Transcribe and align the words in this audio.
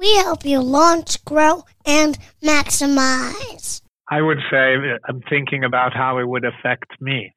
We 0.00 0.16
help 0.16 0.46
you 0.46 0.62
launch, 0.62 1.22
grow, 1.26 1.64
and 1.84 2.16
maximize. 2.42 3.82
I 4.10 4.22
would 4.22 4.38
say 4.50 4.76
I'm 5.06 5.20
thinking 5.28 5.62
about 5.62 5.92
how 5.92 6.18
it 6.18 6.26
would 6.26 6.44
affect 6.46 6.90
me. 7.02 7.34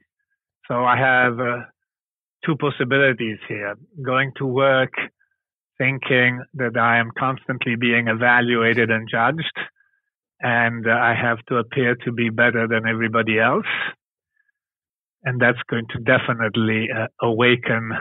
So 0.69 0.85
I 0.85 0.97
have 0.97 1.39
uh, 1.41 1.57
two 2.45 2.55
possibilities 2.55 3.37
here 3.49 3.75
going 4.01 4.31
to 4.37 4.45
work 4.45 4.93
thinking 5.77 6.41
that 6.53 6.77
I 6.77 6.99
am 6.99 7.11
constantly 7.19 7.75
being 7.75 8.07
evaluated 8.07 8.89
and 8.89 9.09
judged, 9.11 9.57
and 10.39 10.87
uh, 10.87 10.91
I 10.91 11.15
have 11.21 11.39
to 11.49 11.57
appear 11.57 11.95
to 12.05 12.13
be 12.13 12.29
better 12.29 12.65
than 12.65 12.87
everybody 12.87 13.39
else. 13.39 13.65
And 15.25 15.41
that's 15.41 15.61
going 15.69 15.87
to 15.89 15.99
definitely 15.99 16.87
uh, 16.95 17.07
awaken 17.21 17.91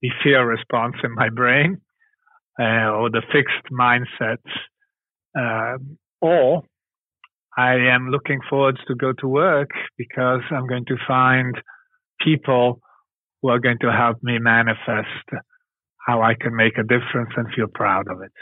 the 0.00 0.10
fear 0.22 0.46
response 0.46 0.94
in 1.04 1.14
my 1.14 1.28
brain 1.28 1.82
uh, 2.58 2.90
or 2.90 3.10
the 3.10 3.22
fixed 3.32 3.70
mindsets. 3.72 4.38
Uh, 5.38 5.78
or 6.20 6.62
I 7.56 7.74
am 7.74 8.10
looking 8.10 8.40
forward 8.48 8.78
to 8.86 8.94
go 8.94 9.12
to 9.20 9.28
work 9.28 9.70
because 9.96 10.42
I'm 10.50 10.66
going 10.66 10.84
to 10.86 10.96
find 11.06 11.54
people 12.24 12.80
who 13.42 13.48
are 13.48 13.58
going 13.58 13.78
to 13.80 13.92
help 13.92 14.18
me 14.22 14.38
manifest 14.38 15.24
how 16.06 16.22
I 16.22 16.34
can 16.40 16.56
make 16.56 16.78
a 16.78 16.82
difference 16.82 17.30
and 17.36 17.46
feel 17.54 17.66
proud 17.72 18.06
of 18.10 18.22
it. 18.22 18.32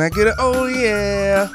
Can 0.00 0.06
I 0.06 0.16
get 0.16 0.28
a 0.28 0.34
oh 0.38 0.66
yeah? 0.66 1.48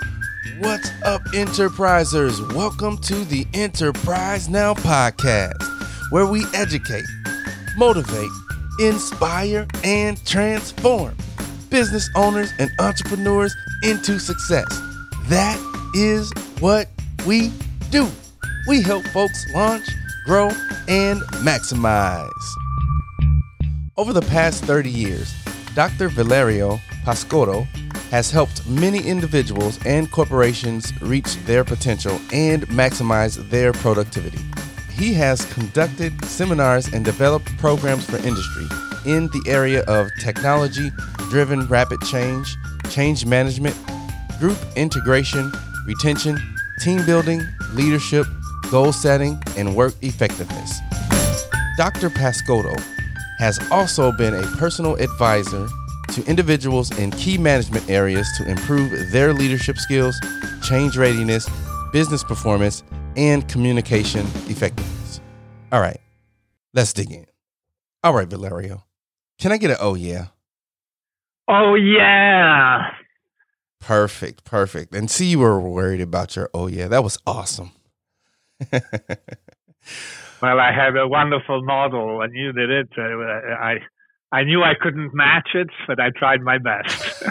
What's 0.59 0.91
up, 1.01 1.23
enterprisers? 1.33 2.53
Welcome 2.53 2.99
to 2.99 3.25
the 3.25 3.47
Enterprise 3.55 4.47
Now 4.49 4.75
podcast, 4.75 5.59
where 6.11 6.27
we 6.27 6.45
educate, 6.53 7.05
motivate, 7.75 8.29
inspire, 8.79 9.66
and 9.83 10.23
transform 10.27 11.17
business 11.71 12.07
owners 12.16 12.53
and 12.59 12.69
entrepreneurs 12.77 13.55
into 13.81 14.19
success. 14.19 14.67
That 15.23 15.59
is 15.95 16.31
what 16.59 16.88
we 17.25 17.51
do. 17.89 18.07
We 18.67 18.83
help 18.83 19.07
folks 19.07 19.43
launch, 19.55 19.88
grow, 20.27 20.51
and 20.88 21.19
maximize. 21.41 22.29
Over 23.97 24.13
the 24.13 24.21
past 24.21 24.63
30 24.66 24.91
years, 24.91 25.33
Dr. 25.73 26.09
Valerio 26.09 26.79
Pascotto 27.03 27.67
has 28.16 28.31
helped 28.31 28.66
many 28.66 29.02
individuals 29.05 29.77
and 29.85 30.09
corporations 30.09 30.94
reach 31.02 31.35
their 31.44 31.66
potential 31.66 32.17
and 32.31 32.66
maximize 32.69 33.35
their 33.50 33.73
productivity. 33.73 34.40
He 34.90 35.13
has 35.16 35.44
conducted 35.53 36.23
seminars 36.23 36.88
and 36.94 37.03
developed 37.03 37.47
programs 37.57 38.09
for 38.09 38.16
industry 38.16 38.67
in 39.06 39.28
the 39.28 39.44
area 39.47 39.84
of 39.84 40.07
technology 40.22 40.91
driven 41.29 41.67
rapid 41.67 42.00
change, 42.03 42.56
change 42.90 43.25
management, 43.25 43.75
group 44.40 44.57
integration, 44.78 45.51
retention, 45.85 46.38
team 46.79 47.06
building, 47.06 47.41
leadership, 47.73 48.25
goal 48.72 48.94
setting, 48.94 49.38
and 49.57 49.75
work 49.75 49.94
effectiveness. 50.01 50.79
Dr. 51.75 52.09
Pascotto 52.09 52.79
has 53.40 53.59
also 53.69 54.13
been 54.13 54.34
a 54.34 54.44
personal 54.56 54.95
advisor 54.95 55.67
to 56.09 56.25
individuals 56.25 56.97
in 56.97 57.11
key 57.11 57.38
management 57.38 57.89
areas 57.89 58.27
to 58.38 58.49
improve 58.49 59.11
their 59.11 59.33
leadership 59.33 59.77
skills, 59.77 60.19
change 60.61 60.97
readiness, 60.97 61.49
business 61.91 62.23
performance, 62.23 62.83
and 63.16 63.47
communication 63.47 64.25
effectiveness. 64.47 65.21
All 65.71 65.81
right, 65.81 65.99
let's 66.73 66.93
dig 66.93 67.11
in. 67.11 67.25
All 68.03 68.13
right, 68.13 68.27
Valerio, 68.27 68.83
can 69.39 69.51
I 69.51 69.57
get 69.57 69.71
an 69.71 69.77
oh 69.79 69.95
yeah? 69.95 70.27
Oh, 71.47 71.75
yeah. 71.75 72.91
Perfect, 73.79 74.43
perfect. 74.43 74.95
And 74.95 75.11
see, 75.11 75.27
you 75.27 75.39
were 75.39 75.59
worried 75.59 76.01
about 76.01 76.35
your 76.35 76.49
oh 76.53 76.67
yeah. 76.67 76.87
That 76.87 77.03
was 77.03 77.17
awesome. 77.25 77.72
Well, 80.41 80.59
I 80.59 80.72
have 80.72 80.95
a 80.95 81.07
wonderful 81.07 81.63
model 81.63 82.22
and 82.22 82.33
you 82.35 82.51
did 82.51 82.69
it. 82.69 82.89
Uh, 82.97 83.01
I, 83.01 83.77
I 84.35 84.44
knew 84.44 84.63
I 84.63 84.73
couldn't 84.73 85.13
match 85.13 85.47
it, 85.53 85.69
but 85.88 85.97
I 85.97 86.09
tried 86.09 86.41
my 86.41 86.57
best. 86.57 87.23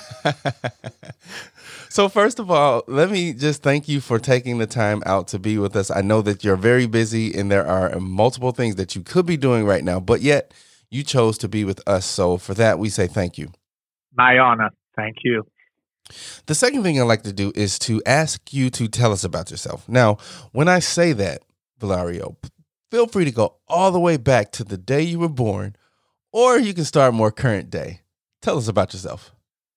so, 1.90 2.08
first 2.08 2.38
of 2.38 2.50
all, 2.50 2.82
let 2.88 3.10
me 3.10 3.34
just 3.34 3.62
thank 3.62 3.88
you 3.88 4.00
for 4.00 4.18
taking 4.18 4.56
the 4.56 4.66
time 4.66 5.02
out 5.04 5.28
to 5.28 5.38
be 5.38 5.58
with 5.58 5.76
us. 5.76 5.90
I 5.90 6.00
know 6.00 6.22
that 6.22 6.42
you're 6.42 6.56
very 6.56 6.86
busy 6.86 7.34
and 7.34 7.50
there 7.50 7.66
are 7.66 8.00
multiple 8.00 8.52
things 8.52 8.76
that 8.76 8.96
you 8.96 9.02
could 9.02 9.26
be 9.26 9.36
doing 9.36 9.66
right 9.66 9.84
now, 9.84 10.00
but 10.00 10.22
yet 10.22 10.54
you 10.90 11.02
chose 11.02 11.36
to 11.38 11.48
be 11.48 11.62
with 11.62 11.86
us. 11.86 12.06
So, 12.06 12.38
for 12.38 12.54
that, 12.54 12.78
we 12.78 12.88
say 12.88 13.06
thank 13.06 13.36
you. 13.36 13.52
my 14.16 14.38
honor. 14.38 14.70
Thank 14.96 15.16
you. 15.24 15.46
The 16.46 16.54
second 16.54 16.84
thing 16.84 16.98
I'd 16.98 17.04
like 17.04 17.24
to 17.24 17.34
do 17.34 17.52
is 17.54 17.78
to 17.80 18.00
ask 18.06 18.54
you 18.54 18.70
to 18.70 18.88
tell 18.88 19.12
us 19.12 19.24
about 19.24 19.50
yourself. 19.50 19.86
Now, 19.90 20.16
when 20.52 20.68
I 20.68 20.78
say 20.78 21.12
that, 21.12 21.42
Valerio, 21.78 22.38
feel 22.90 23.06
free 23.06 23.26
to 23.26 23.30
go 23.30 23.56
all 23.68 23.90
the 23.90 24.00
way 24.00 24.16
back 24.16 24.52
to 24.52 24.64
the 24.64 24.78
day 24.78 25.02
you 25.02 25.18
were 25.18 25.28
born, 25.28 25.76
or 26.34 26.58
you 26.58 26.74
can 26.74 26.84
start 26.84 27.14
more 27.14 27.30
current 27.30 27.70
day. 27.70 28.00
Tell 28.42 28.58
us 28.58 28.66
about 28.66 28.92
yourself. 28.92 29.32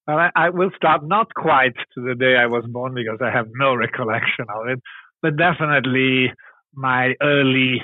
Well, 0.07 0.17
I, 0.35 0.49
will 0.49 0.71
start 0.75 1.01
not 1.05 1.33
quite 1.35 1.75
to 1.93 2.01
the 2.01 2.15
day 2.15 2.35
I 2.35 2.47
was 2.47 2.65
born 2.67 2.95
because 2.95 3.19
I 3.21 3.29
have 3.29 3.45
no 3.53 3.75
recollection 3.85 4.45
of 4.49 4.67
it, 4.67 4.79
but 5.21 5.37
definitely 5.37 6.33
my 6.73 7.13
early 7.21 7.81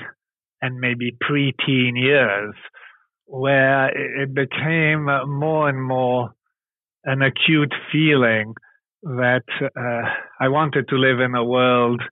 and 0.60 0.80
maybe 0.80 1.16
preteen 1.22 1.92
years, 1.94 2.54
where 3.26 3.90
it 4.22 4.34
became 4.34 5.04
more 5.04 5.68
and 5.68 5.82
more 5.82 6.34
an 7.04 7.22
acute 7.22 7.72
feeling 7.92 8.54
that 9.02 9.44
uh, 9.62 10.08
I 10.40 10.48
wanted 10.48 10.88
to 10.88 10.96
live 10.96 11.20
in 11.20 11.34
a 11.34 11.44
world 11.44 12.02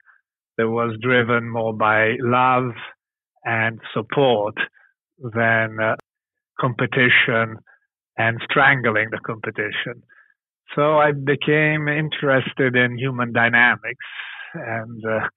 that 0.59 0.69
was 0.69 0.99
driven 1.00 1.49
more 1.50 1.75
by 1.75 2.17
love 2.21 2.73
and 3.44 3.81
support 3.94 4.55
than 5.19 5.79
uh, 5.81 5.97
competition 6.62 7.59
and 8.17 8.41
strangling 8.49 9.09
the 9.11 9.19
competition. 9.27 10.03
So 10.75 10.99
I 10.99 11.12
became 11.12 11.89
interested 11.89 12.77
in 12.77 12.97
human 12.97 13.33
dynamics 13.33 14.06
and 14.55 15.03
uh, 15.05 15.28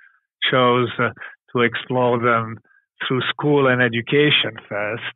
chose 0.49 0.89
uh, 0.99 1.09
to 1.53 1.61
explore 1.61 2.19
them 2.19 2.57
through 3.07 3.21
school 3.29 3.67
and 3.67 3.81
education 3.81 4.55
first, 4.69 5.15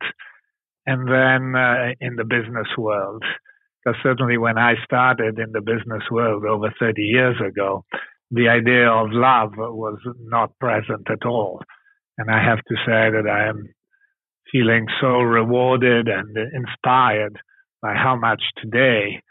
and 0.86 1.08
then 1.08 1.54
uh, 1.56 1.94
in 2.00 2.16
the 2.16 2.24
business 2.24 2.68
world. 2.76 3.24
Because 3.84 3.98
certainly 4.02 4.36
when 4.36 4.58
I 4.58 4.74
started 4.84 5.38
in 5.38 5.52
the 5.52 5.62
business 5.62 6.02
world 6.10 6.44
over 6.44 6.72
30 6.78 7.00
years 7.00 7.36
ago, 7.40 7.84
the 8.30 8.48
idea 8.48 8.88
of 8.88 9.08
love 9.10 9.52
was 9.56 9.98
not 10.20 10.58
present 10.58 11.08
at 11.10 11.26
all. 11.26 11.62
And 12.18 12.30
I 12.30 12.42
have 12.44 12.58
to 12.58 12.74
say 12.86 13.10
that 13.10 13.26
I 13.26 13.48
am 13.48 13.64
feeling 14.52 14.86
so 15.00 15.20
rewarded 15.20 16.08
and 16.08 16.36
inspired 16.36 17.38
by 17.82 17.94
how 17.94 18.16
much 18.16 18.42
today 18.60 19.22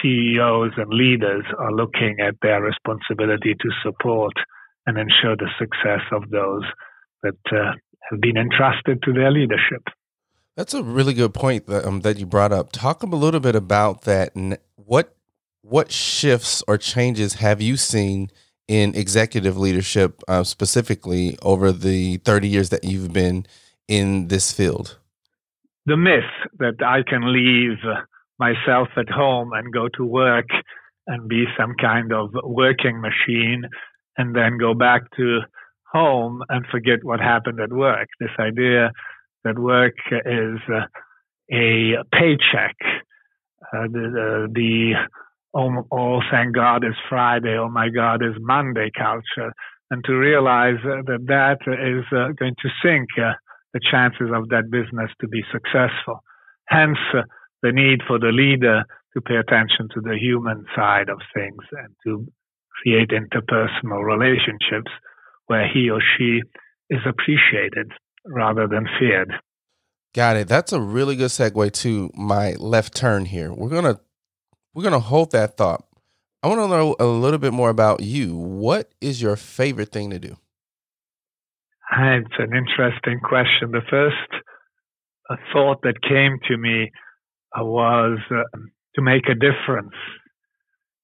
CEOs 0.00 0.72
and 0.76 0.92
leaders 0.92 1.44
are 1.58 1.72
looking 1.72 2.16
at 2.20 2.34
their 2.42 2.62
responsibility 2.62 3.54
to 3.54 3.70
support 3.82 4.32
and 4.86 4.98
ensure 4.98 5.36
the 5.36 5.50
success 5.58 6.02
of 6.12 6.30
those 6.30 6.62
that 7.22 7.36
uh, 7.52 7.72
have 8.10 8.20
been 8.20 8.36
entrusted 8.36 9.02
to 9.02 9.12
their 9.12 9.30
leadership. 9.30 9.82
That's 10.56 10.74
a 10.74 10.82
really 10.82 11.12
good 11.12 11.34
point 11.34 11.66
that, 11.66 11.84
um, 11.84 12.00
that 12.00 12.18
you 12.18 12.26
brought 12.26 12.52
up. 12.52 12.72
Talk 12.72 13.02
a 13.02 13.06
little 13.06 13.40
bit 13.40 13.56
about 13.56 14.02
that. 14.02 14.34
And 14.34 14.58
what 14.76 15.14
what 15.62 15.90
shifts 15.90 16.62
or 16.68 16.78
changes 16.78 17.34
have 17.34 17.60
you 17.60 17.76
seen 17.76 18.30
in 18.68 18.94
executive 18.94 19.58
leadership, 19.58 20.22
uh, 20.28 20.44
specifically 20.44 21.36
over 21.42 21.72
the 21.72 22.18
thirty 22.18 22.48
years 22.48 22.70
that 22.70 22.84
you've 22.84 23.12
been 23.12 23.46
in 23.88 24.28
this 24.28 24.52
field? 24.52 24.98
the 25.86 25.96
myth 25.96 26.30
that 26.58 26.84
I 26.84 27.02
can 27.08 27.32
leave 27.32 27.78
myself 28.38 28.88
at 28.96 29.08
home 29.08 29.52
and 29.52 29.72
go 29.72 29.88
to 29.96 30.04
work 30.04 30.48
and 31.06 31.28
be 31.28 31.44
some 31.58 31.74
kind 31.80 32.12
of 32.12 32.30
working 32.42 33.00
machine 33.00 33.62
and 34.18 34.34
then 34.34 34.58
go 34.58 34.74
back 34.74 35.02
to 35.16 35.40
home 35.92 36.42
and 36.48 36.66
forget 36.70 37.04
what 37.04 37.20
happened 37.20 37.60
at 37.60 37.72
work. 37.72 38.08
This 38.18 38.36
idea 38.38 38.90
that 39.44 39.58
work 39.58 39.94
is 40.10 40.58
a 41.52 41.94
paycheck, 42.12 42.74
uh, 43.72 43.86
the, 43.92 44.48
the 44.52 44.94
oh, 45.54 45.86
oh, 45.92 46.20
thank 46.32 46.54
God 46.54 46.82
it's 46.82 46.96
Friday, 47.08 47.56
oh 47.56 47.68
my 47.68 47.88
God 47.90 48.22
it's 48.22 48.38
Monday 48.40 48.90
culture, 48.98 49.52
and 49.92 50.04
to 50.04 50.14
realize 50.14 50.78
that 50.82 51.26
that 51.28 51.58
is 51.68 52.04
uh, 52.10 52.32
going 52.36 52.56
to 52.60 52.68
sink 52.82 53.06
uh, 53.22 53.34
the 53.76 53.80
chances 53.90 54.30
of 54.34 54.48
that 54.48 54.70
business 54.70 55.10
to 55.20 55.28
be 55.28 55.42
successful. 55.52 56.24
Hence, 56.66 56.98
uh, 57.12 57.22
the 57.62 57.72
need 57.72 58.00
for 58.06 58.18
the 58.18 58.32
leader 58.32 58.84
to 59.12 59.20
pay 59.20 59.36
attention 59.36 59.88
to 59.94 60.00
the 60.00 60.16
human 60.18 60.64
side 60.74 61.08
of 61.10 61.18
things 61.34 61.62
and 61.72 61.94
to 62.04 62.26
create 62.80 63.10
interpersonal 63.10 64.02
relationships 64.04 64.90
where 65.46 65.68
he 65.68 65.90
or 65.90 66.00
she 66.16 66.40
is 66.88 67.00
appreciated 67.06 67.92
rather 68.24 68.66
than 68.66 68.86
feared. 68.98 69.32
Got 70.14 70.36
it. 70.36 70.48
That's 70.48 70.72
a 70.72 70.80
really 70.80 71.16
good 71.16 71.30
segue 71.30 71.72
to 71.72 72.10
my 72.14 72.52
left 72.54 72.94
turn 72.94 73.26
here. 73.26 73.52
We're 73.52 73.68
gonna 73.68 74.00
we're 74.74 74.84
gonna 74.84 75.00
hold 75.00 75.32
that 75.32 75.58
thought. 75.58 75.84
I 76.42 76.48
want 76.48 76.60
to 76.60 76.68
know 76.68 76.96
a 76.98 77.04
little 77.04 77.38
bit 77.38 77.52
more 77.52 77.70
about 77.70 78.00
you. 78.00 78.36
What 78.36 78.92
is 79.00 79.20
your 79.20 79.36
favorite 79.36 79.92
thing 79.92 80.10
to 80.10 80.18
do? 80.18 80.36
It's 81.92 82.34
an 82.38 82.54
interesting 82.54 83.20
question. 83.20 83.70
The 83.70 83.82
first 83.88 84.42
uh, 85.30 85.36
thought 85.52 85.82
that 85.82 86.02
came 86.02 86.38
to 86.48 86.56
me 86.56 86.90
uh, 87.58 87.64
was 87.64 88.18
uh, 88.30 88.58
to 88.94 89.02
make 89.02 89.28
a 89.28 89.34
difference 89.34 89.94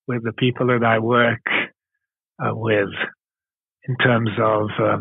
with 0.09 0.25
the 0.25 0.33
people 0.33 0.67
that 0.67 0.85
I 0.85 0.99
work 0.99 1.43
uh, 2.43 2.55
with 2.55 2.89
in 3.89 3.97
terms 3.97 4.31
of 4.41 4.69
uh, 4.81 4.99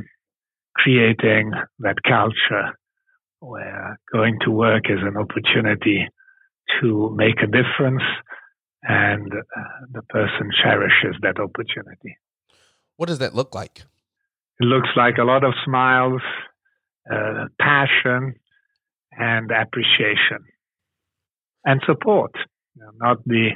creating 0.75 1.51
that 1.79 1.97
culture 2.07 2.77
where 3.39 3.99
going 4.11 4.37
to 4.45 4.51
work 4.51 4.83
is 4.89 4.99
an 5.01 5.17
opportunity 5.17 6.07
to 6.79 7.13
make 7.15 7.41
a 7.41 7.47
difference 7.47 8.03
and 8.83 9.31
uh, 9.33 9.61
the 9.91 10.01
person 10.03 10.51
cherishes 10.63 11.15
that 11.21 11.39
opportunity. 11.39 12.17
What 12.97 13.09
does 13.09 13.19
that 13.19 13.35
look 13.35 13.53
like? 13.55 13.83
It 14.61 14.65
looks 14.65 14.89
like 14.95 15.17
a 15.17 15.23
lot 15.23 15.43
of 15.43 15.53
smiles, 15.65 16.21
uh, 17.11 17.45
passion, 17.59 18.35
and 19.11 19.49
appreciation 19.49 20.45
and 21.65 21.81
support. 21.87 22.31
Not 22.97 23.17
the 23.25 23.51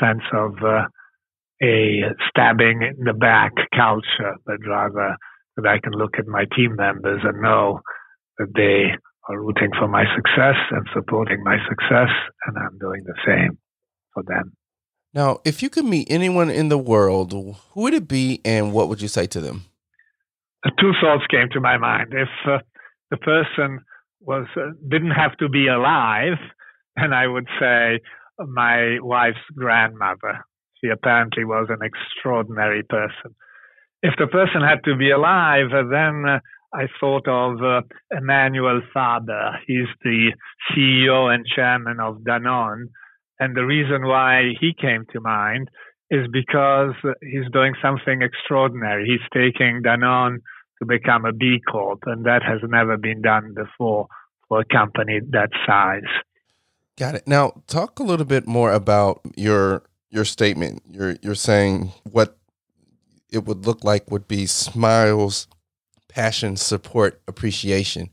sense 0.00 0.24
of 0.32 0.56
uh, 0.64 0.86
a 1.62 2.02
stabbing 2.28 2.82
in 2.82 3.04
the 3.04 3.12
back 3.12 3.52
culture, 3.76 4.34
but 4.44 4.56
rather 4.66 5.16
that 5.56 5.66
I 5.66 5.78
can 5.78 5.92
look 5.92 6.18
at 6.18 6.26
my 6.26 6.46
team 6.56 6.74
members 6.74 7.20
and 7.22 7.40
know 7.40 7.80
that 8.38 8.48
they 8.56 8.90
are 9.28 9.40
rooting 9.40 9.70
for 9.78 9.86
my 9.86 10.04
success 10.16 10.56
and 10.72 10.84
supporting 10.94 11.44
my 11.44 11.58
success, 11.68 12.10
and 12.46 12.56
I'm 12.58 12.76
doing 12.78 13.04
the 13.04 13.14
same 13.24 13.56
for 14.14 14.24
them. 14.24 14.54
Now, 15.14 15.38
if 15.44 15.62
you 15.62 15.70
could 15.70 15.84
meet 15.84 16.08
anyone 16.10 16.50
in 16.50 16.70
the 16.70 16.78
world, 16.78 17.32
who 17.32 17.54
would 17.82 17.94
it 17.94 18.08
be 18.08 18.40
and 18.44 18.72
what 18.72 18.88
would 18.88 19.00
you 19.00 19.08
say 19.08 19.28
to 19.28 19.40
them? 19.40 19.66
Two 20.80 20.92
thoughts 21.00 21.24
came 21.30 21.48
to 21.52 21.60
my 21.60 21.76
mind. 21.76 22.12
If 22.12 22.28
uh, 22.46 22.58
the 23.10 23.16
person 23.16 23.80
was 24.20 24.46
uh, 24.56 24.72
didn't 24.88 25.12
have 25.12 25.36
to 25.38 25.48
be 25.48 25.68
alive, 25.68 26.38
then 26.96 27.12
I 27.12 27.26
would 27.26 27.46
say 27.60 28.00
my 28.38 28.98
wife's 29.00 29.38
grandmother. 29.56 30.44
She 30.80 30.88
apparently 30.90 31.44
was 31.44 31.68
an 31.70 31.78
extraordinary 31.82 32.82
person. 32.82 33.34
If 34.02 34.14
the 34.18 34.26
person 34.26 34.60
had 34.62 34.84
to 34.84 34.96
be 34.96 35.10
alive, 35.10 35.70
then 35.70 36.24
uh, 36.28 36.40
I 36.72 36.86
thought 37.00 37.26
of 37.26 37.62
uh, 37.62 37.82
Emmanuel 38.16 38.80
Faber. 38.92 39.58
He's 39.66 39.88
the 40.02 40.32
CEO 40.70 41.32
and 41.32 41.44
chairman 41.46 41.98
of 42.00 42.18
Danone. 42.18 42.88
And 43.40 43.56
the 43.56 43.64
reason 43.64 44.06
why 44.06 44.54
he 44.60 44.74
came 44.78 45.04
to 45.12 45.20
mind 45.20 45.68
is 46.10 46.26
because 46.32 46.94
he's 47.20 47.50
doing 47.52 47.74
something 47.82 48.22
extraordinary. 48.22 49.06
He's 49.06 49.28
taking 49.32 49.82
Danone 49.82 50.38
to 50.78 50.86
become 50.86 51.24
a 51.24 51.32
B 51.32 51.60
Corp, 51.70 52.00
and 52.06 52.24
that 52.24 52.42
has 52.42 52.60
never 52.68 52.96
been 52.96 53.20
done 53.20 53.54
before 53.54 54.06
for 54.48 54.60
a 54.60 54.64
company 54.64 55.20
that 55.30 55.50
size. 55.66 56.08
Got 56.96 57.16
it. 57.16 57.28
Now, 57.28 57.62
talk 57.66 57.98
a 57.98 58.02
little 58.02 58.26
bit 58.26 58.46
more 58.46 58.72
about 58.72 59.20
your 59.36 59.82
your 60.10 60.24
statement. 60.24 60.82
You're 60.90 61.16
you're 61.22 61.34
saying 61.34 61.92
what 62.10 62.36
it 63.30 63.44
would 63.44 63.66
look 63.66 63.84
like 63.84 64.10
would 64.10 64.26
be 64.26 64.46
smiles, 64.46 65.46
passion, 66.08 66.56
support, 66.56 67.20
appreciation. 67.28 68.10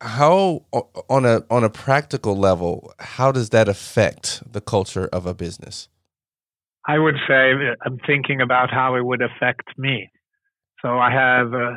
How 0.00 0.64
on 1.08 1.24
a 1.24 1.44
on 1.48 1.64
a 1.64 1.70
practical 1.70 2.36
level, 2.36 2.92
how 2.98 3.30
does 3.30 3.50
that 3.50 3.68
affect 3.68 4.42
the 4.52 4.60
culture 4.60 5.08
of 5.12 5.24
a 5.24 5.34
business? 5.34 5.88
I 6.86 6.98
would 6.98 7.16
say 7.26 7.52
I'm 7.84 7.98
thinking 8.06 8.40
about 8.40 8.70
how 8.70 8.96
it 8.96 9.04
would 9.04 9.22
affect 9.22 9.78
me. 9.78 10.10
So 10.82 10.98
I 10.98 11.10
have 11.10 11.54
uh, 11.54 11.72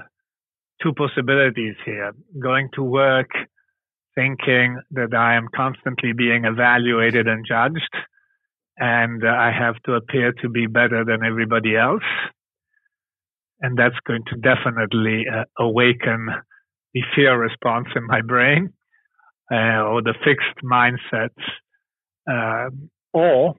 two 0.84 0.94
possibilities 0.94 1.76
here: 1.86 2.12
going 2.42 2.70
to 2.76 2.84
work 2.84 3.30
thinking 4.16 4.80
that 4.92 5.14
I 5.14 5.36
am 5.36 5.48
constantly 5.56 6.12
being 6.12 6.46
evaluated 6.46 7.28
and 7.28 7.46
judged, 7.48 7.94
and 8.78 9.24
uh, 9.24 9.28
I 9.28 9.52
have 9.52 9.76
to 9.86 9.94
appear 9.94 10.34
to 10.42 10.50
be 10.50 10.66
better 10.66 11.06
than 11.06 11.24
everybody 11.24 11.78
else. 11.78 12.10
And 13.62 13.78
that's 13.78 13.96
going 14.06 14.24
to 14.28 14.36
definitely 14.36 15.26
uh, 15.32 15.46
awaken 15.58 16.30
the 16.94 17.02
fear 17.16 17.38
response 17.40 17.88
in 17.96 18.06
my 18.06 18.22
brain 18.22 18.74
uh, 19.52 19.82
or 19.84 20.02
the 20.02 20.14
fixed 20.24 20.64
mindsets. 20.64 21.30
Uh, 22.30 22.70
or 23.14 23.56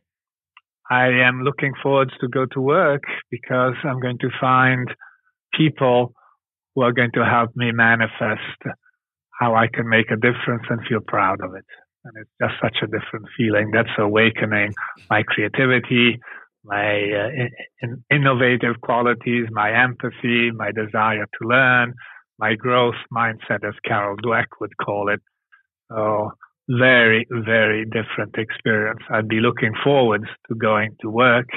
I 0.91 1.09
am 1.09 1.43
looking 1.43 1.73
forward 1.83 2.13
to 2.21 2.29
go 2.29 2.47
to 2.47 2.61
work 2.61 3.03
because 3.31 3.75
I'm 3.85 4.01
going 4.01 4.19
to 4.19 4.31
find 4.41 4.89
people 5.55 6.15
who 6.75 6.83
are 6.83 6.93
going 6.93 7.13
to 7.13 7.25
help 7.25 7.51
me 7.57 7.73
manifest 7.73 8.59
how 9.39 9.55
I 9.55 9.69
can 9.69 9.89
make 9.89 10.11
a 10.11 10.17
difference 10.17 10.65
and 10.69 10.81
feel 10.89 11.01
proud 11.07 11.41
of 11.43 11.55
it. 11.55 11.65
And 12.05 12.15
it's 12.21 12.31
just 12.41 12.55
such 12.63 12.79
a 12.83 12.87
different 12.87 13.27
feeling. 13.37 13.71
That's 13.73 13.89
awakening 13.99 14.73
my 15.11 15.23
creativity, 15.23 16.19
my 16.65 16.95
uh, 16.95 17.49
in, 17.83 18.05
innovative 18.11 18.81
qualities, 18.81 19.47
my 19.51 19.73
empathy, 19.73 20.51
my 20.51 20.71
desire 20.73 21.27
to 21.27 21.49
learn, 21.49 21.95
my 22.39 22.55
growth 22.55 22.95
mindset, 23.13 23.67
as 23.67 23.75
Carol 23.85 24.17
Dweck 24.17 24.47
would 24.61 24.77
call 24.79 25.09
it. 25.09 25.21
So 25.91 26.33
very, 26.69 27.27
very 27.31 27.85
different 27.85 28.37
experience. 28.37 29.01
I'd 29.11 29.29
be 29.29 29.41
looking 29.41 29.73
forward 29.83 30.25
to 30.49 30.55
going 30.55 30.97
to 31.01 31.11
work 31.11 31.49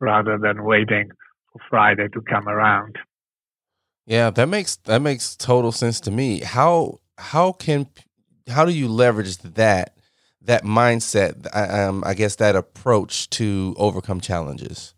rather 0.00 0.38
than 0.38 0.64
waiting 0.64 1.10
for 1.52 1.60
Friday 1.70 2.08
to 2.08 2.20
come 2.22 2.48
around. 2.48 2.96
Yeah, 4.06 4.30
that 4.30 4.48
makes 4.48 4.76
that 4.84 5.02
makes 5.02 5.36
total 5.36 5.72
sense 5.72 5.98
to 6.00 6.10
me. 6.10 6.40
How 6.40 7.00
how 7.18 7.52
can 7.52 7.86
how 8.48 8.64
do 8.64 8.72
you 8.72 8.88
leverage 8.88 9.38
that 9.38 9.96
that 10.42 10.62
mindset 10.64 11.46
um, 11.54 12.02
i 12.06 12.14
guess 12.14 12.36
that 12.36 12.54
approach 12.54 13.28
to 13.30 13.74
overcome 13.78 14.20
challenges 14.20 14.94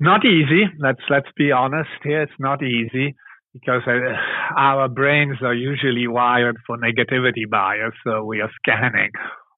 not 0.00 0.24
easy 0.24 0.64
let's 0.78 1.02
let's 1.08 1.28
be 1.36 1.52
honest 1.52 1.90
here 2.02 2.22
it's 2.22 2.32
not 2.38 2.62
easy 2.62 3.14
because 3.52 3.82
uh, 3.86 4.16
our 4.56 4.88
brains 4.88 5.38
are 5.42 5.54
usually 5.54 6.06
wired 6.06 6.56
for 6.66 6.76
negativity 6.76 7.48
bias 7.48 7.94
so 8.04 8.24
we 8.24 8.40
are 8.40 8.50
scanning 8.62 9.10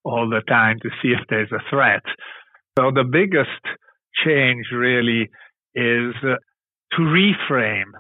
all 0.05 0.29
the 0.29 0.43
time 0.49 0.79
to 0.83 0.91
see 1.01 1.09
if 1.09 1.21
there's 1.29 1.53
a 1.53 1.63
threat. 1.71 2.03
So 2.79 2.91
the 2.91 3.05
biggest 3.05 3.51
change 4.25 4.67
really 4.73 5.31
is 5.75 6.15
to 6.23 7.01
reframe 7.01 7.93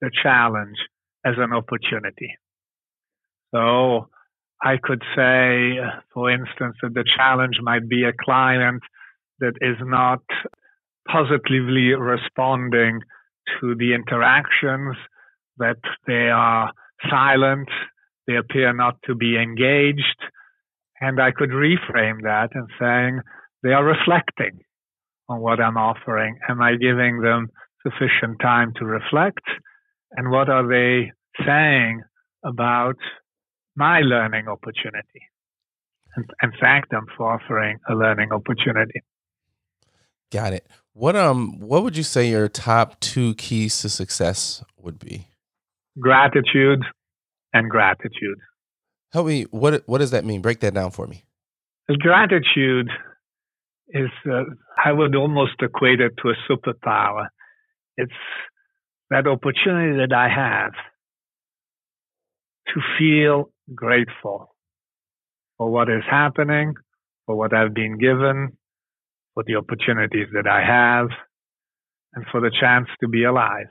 the 0.00 0.10
challenge 0.22 0.76
as 1.24 1.34
an 1.38 1.52
opportunity. 1.52 2.36
So 3.54 4.08
I 4.62 4.76
could 4.82 5.02
say, 5.14 5.78
for 6.12 6.30
instance, 6.30 6.76
that 6.82 6.94
the 6.94 7.04
challenge 7.16 7.56
might 7.62 7.88
be 7.88 8.04
a 8.04 8.12
client 8.24 8.82
that 9.40 9.54
is 9.60 9.76
not 9.80 10.22
positively 11.08 11.94
responding 11.94 13.00
to 13.60 13.74
the 13.74 13.94
interactions, 13.94 14.96
that 15.58 15.78
they 16.06 16.28
are 16.28 16.72
silent, 17.08 17.68
they 18.26 18.36
appear 18.36 18.72
not 18.72 18.96
to 19.06 19.14
be 19.14 19.36
engaged. 19.36 20.18
And 21.00 21.20
I 21.20 21.32
could 21.32 21.50
reframe 21.50 22.22
that 22.22 22.50
and 22.54 22.68
saying 22.80 23.20
they 23.62 23.72
are 23.72 23.84
reflecting 23.84 24.60
on 25.28 25.40
what 25.40 25.60
I'm 25.60 25.76
offering. 25.76 26.38
Am 26.48 26.60
I 26.60 26.76
giving 26.76 27.20
them 27.20 27.48
sufficient 27.82 28.40
time 28.40 28.72
to 28.76 28.84
reflect? 28.84 29.44
And 30.12 30.30
what 30.30 30.48
are 30.48 30.66
they 30.66 31.12
saying 31.44 32.02
about 32.44 32.96
my 33.76 34.00
learning 34.00 34.48
opportunity 34.48 35.22
and, 36.16 36.30
and 36.40 36.52
thank 36.60 36.88
them 36.90 37.06
for 37.16 37.32
offering 37.32 37.78
a 37.88 37.94
learning 37.94 38.32
opportunity. 38.32 39.02
Got 40.30 40.52
it. 40.52 40.66
What 40.92 41.16
um 41.16 41.58
what 41.60 41.82
would 41.82 41.96
you 41.96 42.02
say 42.02 42.28
your 42.28 42.48
top 42.48 43.00
two 43.00 43.34
keys 43.34 43.80
to 43.80 43.88
success 43.88 44.62
would 44.80 44.98
be? 44.98 45.28
Gratitude 46.00 46.82
and 47.52 47.70
gratitude. 47.70 48.38
Help 49.12 49.26
me. 49.26 49.44
What 49.50 49.82
what 49.86 49.98
does 49.98 50.10
that 50.10 50.24
mean? 50.24 50.42
Break 50.42 50.60
that 50.60 50.74
down 50.74 50.90
for 50.90 51.06
me. 51.06 51.24
Gratitude 52.00 52.90
is 53.88 54.10
uh, 54.28 54.44
I 54.82 54.92
would 54.92 55.14
almost 55.14 55.52
equate 55.60 56.00
it 56.00 56.12
to 56.22 56.30
a 56.30 56.34
superpower. 56.50 57.28
It's 57.96 58.12
that 59.10 59.26
opportunity 59.26 59.98
that 59.98 60.12
I 60.12 60.28
have 60.28 60.72
to 62.68 62.80
feel 62.98 63.50
grateful 63.72 64.54
for 65.58 65.70
what 65.70 65.88
is 65.88 66.02
happening, 66.10 66.74
for 67.26 67.36
what 67.36 67.54
I've 67.54 67.74
been 67.74 67.98
given, 67.98 68.56
for 69.34 69.44
the 69.46 69.56
opportunities 69.56 70.28
that 70.32 70.48
I 70.48 70.64
have, 70.64 71.08
and 72.14 72.24
for 72.32 72.40
the 72.40 72.50
chance 72.50 72.88
to 73.00 73.08
be 73.08 73.24
alive. 73.24 73.68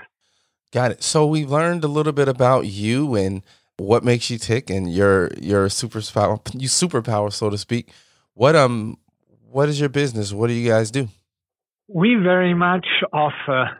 Got 0.73 0.89
it. 0.89 1.03
So 1.03 1.27
we've 1.27 1.51
learned 1.51 1.83
a 1.83 1.87
little 1.87 2.13
bit 2.13 2.27
about 2.27 2.65
you 2.65 3.13
and 3.13 3.43
what 3.77 4.03
makes 4.03 4.31
you 4.31 4.39
tick 4.39 4.71
and 4.71 4.91
your 4.91 5.29
your 5.39 5.67
superpower 5.67 6.39
you 6.59 6.67
superpower 6.67 7.31
so 7.31 7.51
to 7.51 7.59
speak. 7.59 7.91
What 8.33 8.55
um 8.55 8.97
what 9.51 9.69
is 9.69 9.79
your 9.79 9.89
business? 9.89 10.33
What 10.33 10.47
do 10.47 10.53
you 10.53 10.67
guys 10.67 10.89
do? 10.89 11.09
We 11.87 12.15
very 12.15 12.55
much 12.55 12.87
offer 13.13 13.77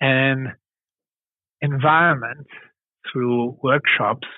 an 0.00 0.52
environment 1.60 2.46
through 3.12 3.58
workshops 3.60 4.28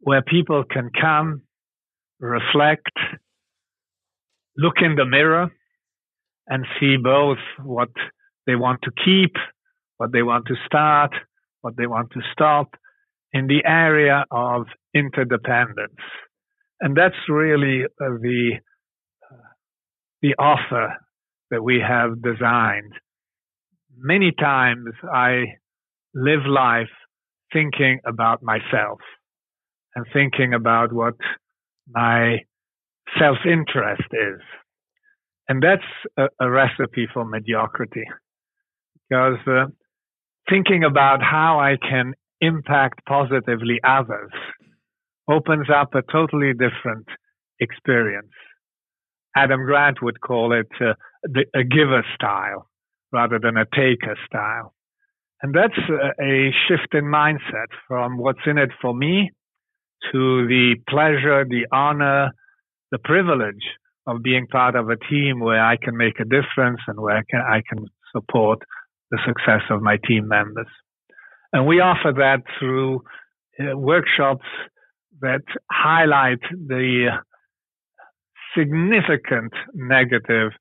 where 0.00 0.20
people 0.20 0.62
can 0.70 0.90
come, 1.00 1.40
reflect, 2.20 2.92
look 4.58 4.74
in 4.82 4.96
the 4.96 5.06
mirror, 5.06 5.50
and 6.48 6.66
see 6.78 6.98
both 6.98 7.38
what 7.62 7.88
they 8.46 8.56
want 8.56 8.80
to 8.82 8.90
keep, 9.02 9.32
what 10.02 10.10
they 10.10 10.24
want 10.24 10.46
to 10.46 10.56
start, 10.66 11.12
what 11.60 11.76
they 11.76 11.86
want 11.86 12.10
to 12.10 12.20
stop 12.32 12.74
in 13.32 13.46
the 13.46 13.62
area 13.64 14.24
of 14.32 14.66
interdependence. 14.92 16.02
And 16.80 16.96
that's 16.96 17.14
really 17.28 17.84
uh, 17.84 18.18
the, 18.20 18.54
uh, 19.30 19.36
the 20.20 20.34
offer 20.40 20.96
that 21.52 21.62
we 21.62 21.80
have 21.86 22.20
designed. 22.20 22.94
Many 23.96 24.32
times 24.32 24.92
I 25.04 25.44
live 26.16 26.46
life 26.48 26.90
thinking 27.52 28.00
about 28.04 28.42
myself 28.42 28.98
and 29.94 30.04
thinking 30.12 30.52
about 30.52 30.92
what 30.92 31.14
my 31.88 32.38
self 33.20 33.36
interest 33.46 34.08
is. 34.10 34.40
And 35.48 35.62
that's 35.62 35.90
a, 36.18 36.26
a, 36.40 36.50
recipe 36.50 37.06
for 37.14 37.24
mediocrity 37.24 38.04
because 39.08 39.38
uh, 39.46 39.66
thinking 40.48 40.84
about 40.84 41.22
how 41.22 41.60
I 41.60 41.76
can 41.76 42.14
impact 42.40 43.04
positively 43.06 43.80
others 43.84 44.32
opens 45.30 45.68
up 45.70 45.94
a 45.94 46.02
totally 46.10 46.52
different 46.52 47.06
experience. 47.60 48.32
Adam 49.36 49.64
Grant 49.64 50.02
would 50.02 50.20
call 50.20 50.52
it 50.52 50.68
uh, 50.80 50.94
a 51.54 51.64
giver 51.64 52.04
style 52.14 52.68
rather 53.12 53.38
than 53.38 53.56
a 53.56 53.64
taker 53.64 54.16
style. 54.26 54.74
And 55.42 55.54
that's 55.54 55.78
a, 55.88 56.22
a 56.22 56.52
shift 56.66 56.94
in 56.94 57.04
mindset 57.04 57.70
from 57.88 58.18
what's 58.18 58.46
in 58.46 58.58
it 58.58 58.70
for 58.80 58.94
me 58.94 59.30
to 60.12 60.46
the 60.46 60.74
pleasure, 60.88 61.44
the 61.44 61.66
honor, 61.72 62.30
the 62.90 62.98
privilege 62.98 63.64
of 64.06 64.22
being 64.22 64.46
part 64.48 64.74
of 64.74 64.88
a 64.88 64.96
team 64.96 65.40
where 65.40 65.64
I 65.64 65.76
can 65.76 65.96
make 65.96 66.18
a 66.20 66.24
difference 66.24 66.80
and 66.86 67.00
where 67.00 67.18
I 67.18 67.22
can, 67.30 67.40
I 67.40 67.62
can 67.68 67.86
support 68.12 68.62
the 69.12 69.18
success 69.26 69.60
of 69.70 69.82
my 69.82 69.98
team 70.08 70.26
members. 70.26 70.66
And 71.52 71.66
we 71.66 71.80
offer 71.80 72.12
that 72.16 72.42
through 72.58 73.02
uh, 73.60 73.76
workshops 73.76 74.46
that 75.20 75.42
highlight 75.70 76.40
the 76.50 77.10
significant 78.56 79.52
negative 79.74 80.52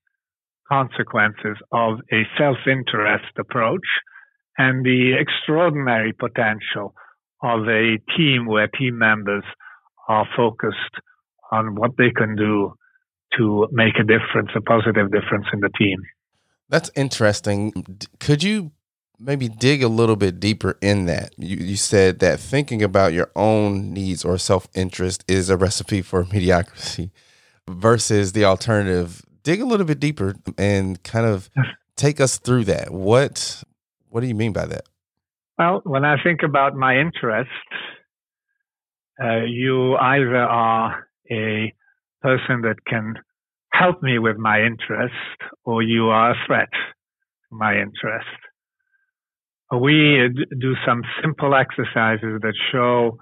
consequences 0.70 1.58
of 1.72 2.00
a 2.12 2.24
self-interest 2.38 3.32
approach 3.40 3.88
and 4.58 4.86
the 4.86 5.14
extraordinary 5.20 6.14
potential 6.14 6.94
of 7.44 7.68
a 7.68 7.98
team 8.16 8.46
where 8.46 8.68
team 8.68 8.98
members 8.98 9.44
are 10.08 10.28
focused 10.36 10.96
on 11.52 11.76
what 11.76 11.92
they 11.98 12.12
can 12.12 12.36
do 12.36 12.74
to 13.38 13.68
make 13.72 13.96
a 14.00 14.04
difference, 14.04 14.50
a 14.56 14.62
positive 14.62 15.12
difference 15.12 15.48
in 15.54 15.62
the 15.62 15.70
team. 15.78 15.98
That's 16.72 16.90
interesting. 16.96 18.00
Could 18.22 18.44
you 18.44 18.72
maybe 19.20 19.50
dig 19.50 19.84
a 19.84 19.90
little 19.90 20.16
bit 20.16 20.40
deeper 20.40 20.78
in 20.82 21.06
that? 21.06 21.34
You, 21.38 21.58
you 21.58 21.76
said 21.76 22.20
that 22.20 22.40
thinking 22.40 22.82
about 22.82 23.12
your 23.12 23.30
own 23.36 23.94
needs 23.94 24.24
or 24.24 24.38
self 24.38 24.70
interest 24.74 25.26
is 25.28 25.50
a 25.50 25.58
recipe 25.58 26.02
for 26.02 26.24
mediocrity 26.32 27.12
versus 27.70 28.32
the 28.32 28.46
alternative. 28.46 29.22
Dig 29.44 29.60
a 29.60 29.66
little 29.66 29.86
bit 29.86 30.00
deeper 30.00 30.34
and 30.58 31.04
kind 31.04 31.26
of 31.26 31.50
take 31.98 32.22
us 32.22 32.40
through 32.40 32.64
that. 32.66 32.90
What 32.90 33.64
what 34.08 34.22
do 34.22 34.28
you 34.28 34.36
mean 34.36 34.54
by 34.54 34.66
that? 34.66 34.86
Well, 35.60 35.82
when 35.84 36.06
I 36.06 36.16
think 36.24 36.42
about 36.42 36.76
my 36.76 36.98
interests, 36.98 37.52
uh, 39.22 39.42
you 39.44 39.98
either 39.98 40.38
are 40.38 41.08
a 41.30 41.74
person 42.22 42.62
that 42.62 42.78
can 42.88 43.16
help 43.82 44.04
me 44.04 44.20
with 44.20 44.38
my 44.38 44.62
interest 44.62 45.38
or 45.66 45.82
you 45.82 46.10
are 46.10 46.32
a 46.32 46.36
threat 46.46 46.70
to 46.72 47.56
my 47.56 47.74
interest. 47.74 48.40
We 49.72 50.30
do 50.60 50.76
some 50.86 51.02
simple 51.24 51.56
exercises 51.56 52.42
that 52.42 52.54
show 52.72 53.18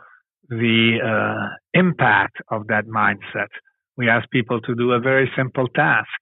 the 0.49 0.97
uh, 1.11 1.55
impact 1.73 2.37
of 2.51 2.67
that 2.67 2.85
mindset. 2.87 3.51
We 3.95 4.09
ask 4.09 4.29
people 4.31 4.59
to 4.61 4.75
do 4.75 4.91
a 4.91 4.99
very 4.99 5.31
simple 5.37 5.67
task 5.67 6.21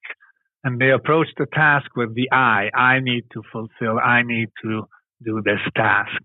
and 0.64 0.80
they 0.80 0.90
approach 0.90 1.28
the 1.38 1.46
task 1.52 1.86
with 1.96 2.14
the 2.14 2.28
I. 2.30 2.70
I 2.74 3.00
need 3.00 3.24
to 3.32 3.42
fulfill, 3.52 3.98
I 3.98 4.22
need 4.22 4.50
to 4.62 4.82
do 5.24 5.42
this 5.44 5.60
task. 5.74 6.20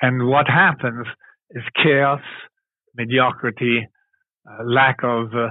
And 0.00 0.26
what 0.26 0.48
happens 0.48 1.06
is 1.50 1.62
chaos, 1.82 2.22
mediocrity, 2.94 3.86
uh, 4.48 4.64
lack 4.64 4.96
of 5.04 5.34
uh, 5.34 5.48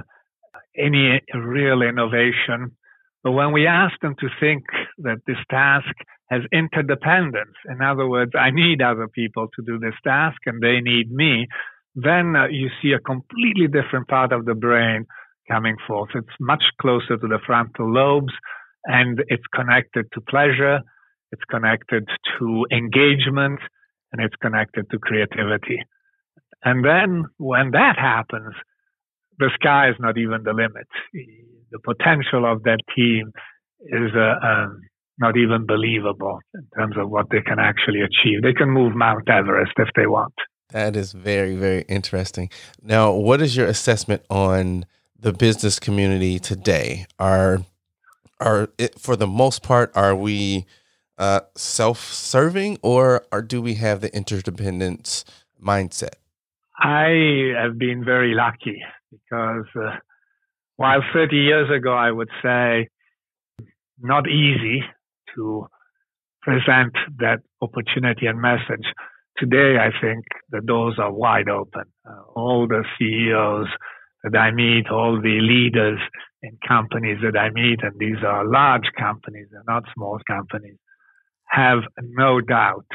any 0.76 1.20
real 1.34 1.82
innovation. 1.82 2.76
But 3.22 3.32
when 3.32 3.52
we 3.52 3.66
ask 3.66 3.94
them 4.00 4.14
to 4.20 4.28
think 4.40 4.64
that 4.98 5.18
this 5.26 5.36
task 5.50 5.94
has 6.30 6.42
interdependence, 6.52 7.54
in 7.68 7.82
other 7.82 8.08
words, 8.08 8.32
I 8.38 8.50
need 8.50 8.82
other 8.82 9.08
people 9.08 9.48
to 9.54 9.62
do 9.64 9.78
this 9.78 9.94
task 10.04 10.38
and 10.46 10.60
they 10.60 10.80
need 10.80 11.10
me, 11.10 11.46
then 11.94 12.34
uh, 12.34 12.46
you 12.46 12.68
see 12.80 12.92
a 12.92 12.98
completely 12.98 13.66
different 13.68 14.08
part 14.08 14.32
of 14.32 14.44
the 14.44 14.54
brain 14.54 15.06
coming 15.50 15.76
forth. 15.86 16.10
It's 16.14 16.26
much 16.40 16.64
closer 16.80 17.16
to 17.16 17.28
the 17.28 17.38
frontal 17.44 17.92
lobes 17.92 18.32
and 18.84 19.22
it's 19.28 19.46
connected 19.54 20.06
to 20.12 20.20
pleasure, 20.22 20.80
it's 21.30 21.44
connected 21.50 22.08
to 22.38 22.66
engagement, 22.72 23.60
and 24.12 24.22
it's 24.22 24.36
connected 24.36 24.90
to 24.90 24.98
creativity. 24.98 25.84
And 26.64 26.84
then 26.84 27.24
when 27.38 27.72
that 27.72 27.98
happens, 27.98 28.54
the 29.42 29.50
sky 29.54 29.88
is 29.90 29.96
not 29.98 30.16
even 30.16 30.42
the 30.44 30.52
limit. 30.52 30.86
The 31.72 31.78
potential 31.80 32.50
of 32.50 32.62
that 32.62 32.78
team 32.94 33.32
is 33.80 34.12
uh, 34.14 34.46
um, 34.46 34.80
not 35.18 35.36
even 35.36 35.66
believable 35.66 36.38
in 36.54 36.66
terms 36.76 36.96
of 36.96 37.10
what 37.10 37.26
they 37.30 37.40
can 37.40 37.58
actually 37.58 38.00
achieve. 38.00 38.42
They 38.42 38.52
can 38.52 38.70
move 38.70 38.94
Mount 38.94 39.28
Everest 39.28 39.72
if 39.78 39.88
they 39.96 40.06
want. 40.06 40.34
That 40.70 40.96
is 40.96 41.12
very, 41.12 41.56
very 41.56 41.84
interesting. 41.88 42.50
Now, 42.82 43.12
what 43.12 43.42
is 43.42 43.56
your 43.56 43.66
assessment 43.66 44.22
on 44.30 44.86
the 45.18 45.32
business 45.32 45.78
community 45.78 46.38
today? 46.38 47.06
Are 47.18 47.58
are 48.40 48.68
it, 48.78 48.98
for 48.98 49.16
the 49.16 49.26
most 49.26 49.62
part 49.62 49.92
are 49.94 50.16
we 50.16 50.66
uh, 51.18 51.40
self-serving 51.56 52.78
or, 52.82 53.24
or 53.30 53.42
do 53.42 53.60
we 53.62 53.74
have 53.74 54.00
the 54.00 54.14
interdependence 54.16 55.24
mindset? 55.62 56.14
I 56.78 57.52
have 57.60 57.78
been 57.78 58.04
very 58.04 58.34
lucky 58.34 58.82
because 59.12 59.66
uh, 59.76 59.96
while 60.76 61.00
30 61.12 61.36
years 61.36 61.68
ago 61.70 61.92
I 61.92 62.10
would 62.10 62.30
say 62.42 62.88
not 64.00 64.28
easy 64.28 64.82
to 65.36 65.66
present 66.42 66.92
that 67.18 67.40
opportunity 67.60 68.26
and 68.26 68.40
message, 68.40 68.86
today 69.36 69.76
I 69.78 69.90
think 70.00 70.24
the 70.50 70.60
doors 70.60 70.96
are 70.98 71.12
wide 71.12 71.48
open. 71.48 71.84
Uh, 72.08 72.22
all 72.34 72.66
the 72.66 72.84
CEOs 72.98 73.68
that 74.24 74.36
I 74.36 74.50
meet, 74.50 74.90
all 74.90 75.20
the 75.20 75.40
leaders 75.40 75.98
in 76.42 76.58
companies 76.66 77.18
that 77.22 77.38
I 77.38 77.50
meet, 77.50 77.80
and 77.82 77.98
these 77.98 78.22
are 78.26 78.44
large 78.44 78.88
companies, 78.98 79.48
they're 79.50 79.62
not 79.66 79.84
small 79.94 80.18
companies, 80.26 80.76
have 81.46 81.80
no 82.00 82.40
doubt 82.40 82.86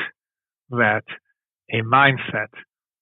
that 0.72 1.04
a 1.72 1.82
mindset 1.82 2.52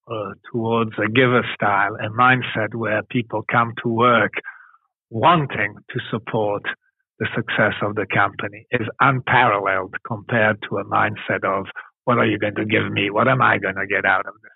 uh, 0.08 0.34
towards 0.52 0.92
a 0.98 1.10
giver 1.10 1.44
style, 1.56 1.96
a 1.96 2.10
mindset 2.10 2.76
where 2.76 3.04
people 3.04 3.44
come 3.52 3.74
to 3.84 3.90
work 3.90 4.34
wanting 5.10 5.76
to 5.90 6.00
support 6.12 6.64
the 7.20 7.28
success 7.36 7.74
of 7.82 7.96
the 7.96 8.06
company 8.14 8.66
is 8.72 8.88
unparalleled 9.00 9.96
compared 10.06 10.58
to 10.70 10.78
a 10.78 10.86
mindset 10.86 11.44
of 11.44 11.66
what 12.04 12.18
are 12.18 12.26
you 12.26 12.38
going 12.38 12.56
to 12.56 12.66
give 12.66 12.92
me? 12.92 13.10
What 13.10 13.28
am 13.28 13.42
I 13.42 13.58
going 13.58 13.76
to 13.76 13.88
get 13.88 14.06
out 14.06 14.26
of 14.28 14.34
this? 14.44 14.52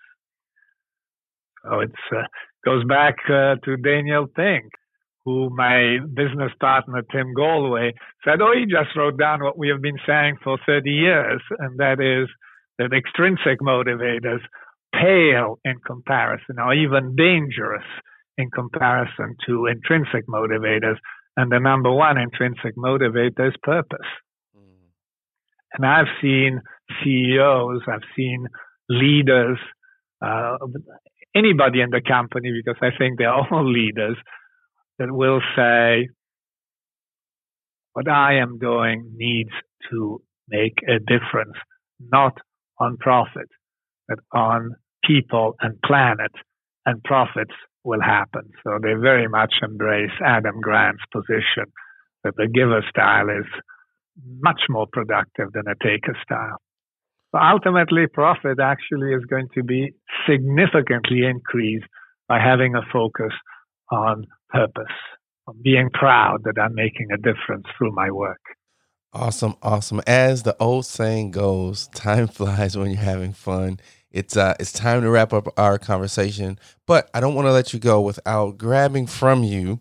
So 1.64 1.80
it 1.80 1.92
uh, 2.12 2.22
goes 2.64 2.84
back 2.84 3.16
uh, 3.28 3.56
to 3.64 3.76
Daniel 3.76 4.26
Pink, 4.26 4.70
who 5.24 5.50
my 5.50 5.98
business 6.14 6.52
partner 6.60 7.02
Tim 7.10 7.34
Gallwey 7.34 7.92
said, 8.24 8.40
"Oh, 8.40 8.52
he 8.54 8.66
just 8.66 8.96
wrote 8.96 9.18
down 9.18 9.42
what 9.42 9.58
we 9.58 9.68
have 9.68 9.82
been 9.82 9.98
saying 10.06 10.36
for 10.42 10.58
30 10.64 10.90
years, 10.90 11.42
and 11.58 11.78
that 11.78 12.00
is 12.00 12.28
that 12.78 12.96
extrinsic 12.96 13.60
motivators 13.60 14.40
pale 14.92 15.58
in 15.64 15.76
comparison, 15.86 16.58
or 16.58 16.74
even 16.74 17.14
dangerous 17.16 17.84
in 18.36 18.50
comparison 18.50 19.36
to 19.46 19.66
intrinsic 19.66 20.26
motivators." 20.26 20.96
And 21.36 21.50
the 21.50 21.60
number 21.60 21.92
one 21.92 22.18
intrinsic 22.18 22.76
motivator 22.76 23.48
is 23.48 23.54
purpose. 23.62 24.10
Mm. 24.56 24.90
And 25.74 25.86
I've 25.86 26.12
seen 26.20 26.60
CEOs, 27.02 27.82
I've 27.86 28.08
seen 28.16 28.46
leaders, 28.88 29.58
uh, 30.20 30.56
anybody 31.34 31.80
in 31.80 31.90
the 31.90 32.02
company, 32.06 32.50
because 32.52 32.78
I 32.82 32.96
think 32.96 33.18
they're 33.18 33.32
all 33.52 33.64
leaders, 33.64 34.16
that 34.98 35.10
will 35.10 35.40
say, 35.56 36.08
what 37.94 38.08
I 38.08 38.34
am 38.34 38.58
doing 38.58 39.12
needs 39.16 39.50
to 39.90 40.22
make 40.48 40.78
a 40.86 40.98
difference, 40.98 41.56
not 41.98 42.36
on 42.78 42.96
profit, 42.98 43.48
but 44.08 44.18
on 44.32 44.74
people 45.04 45.54
and 45.60 45.80
planet, 45.82 46.32
and 46.86 47.02
profits 47.04 47.54
will 47.84 48.00
happen. 48.00 48.50
So 48.64 48.78
they 48.82 48.94
very 48.94 49.28
much 49.28 49.54
embrace 49.62 50.10
Adam 50.24 50.60
Grant's 50.60 51.02
position 51.12 51.72
that 52.24 52.34
the 52.36 52.46
giver 52.46 52.84
style 52.88 53.28
is 53.30 53.46
much 54.40 54.60
more 54.68 54.86
productive 54.92 55.52
than 55.52 55.64
a 55.66 55.74
taker 55.82 56.16
style. 56.22 56.58
But 57.32 57.42
ultimately, 57.42 58.06
profit 58.12 58.58
actually 58.60 59.14
is 59.14 59.24
going 59.24 59.48
to 59.54 59.62
be 59.62 59.92
significantly 60.28 61.24
increased 61.24 61.86
by 62.28 62.38
having 62.40 62.74
a 62.74 62.82
focus 62.92 63.32
on 63.90 64.26
purpose, 64.50 64.94
on 65.46 65.56
being 65.62 65.90
proud 65.92 66.44
that 66.44 66.60
I'm 66.60 66.74
making 66.74 67.08
a 67.12 67.16
difference 67.16 67.66
through 67.78 67.92
my 67.92 68.10
work. 68.10 68.40
Awesome, 69.12 69.56
awesome. 69.62 70.00
As 70.06 70.44
the 70.44 70.56
old 70.60 70.86
saying 70.86 71.32
goes, 71.32 71.88
time 71.88 72.28
flies 72.36 72.76
when 72.76 72.90
you're 72.90 73.00
having 73.00 73.32
fun. 73.32 73.80
It's 74.10 74.36
uh 74.36 74.54
it's 74.58 74.72
time 74.72 75.02
to 75.02 75.10
wrap 75.10 75.32
up 75.32 75.48
our 75.56 75.78
conversation, 75.78 76.58
but 76.86 77.08
I 77.14 77.20
don't 77.20 77.34
want 77.34 77.46
to 77.46 77.52
let 77.52 77.72
you 77.72 77.78
go 77.78 78.00
without 78.00 78.58
grabbing 78.58 79.06
from 79.06 79.44
you 79.44 79.80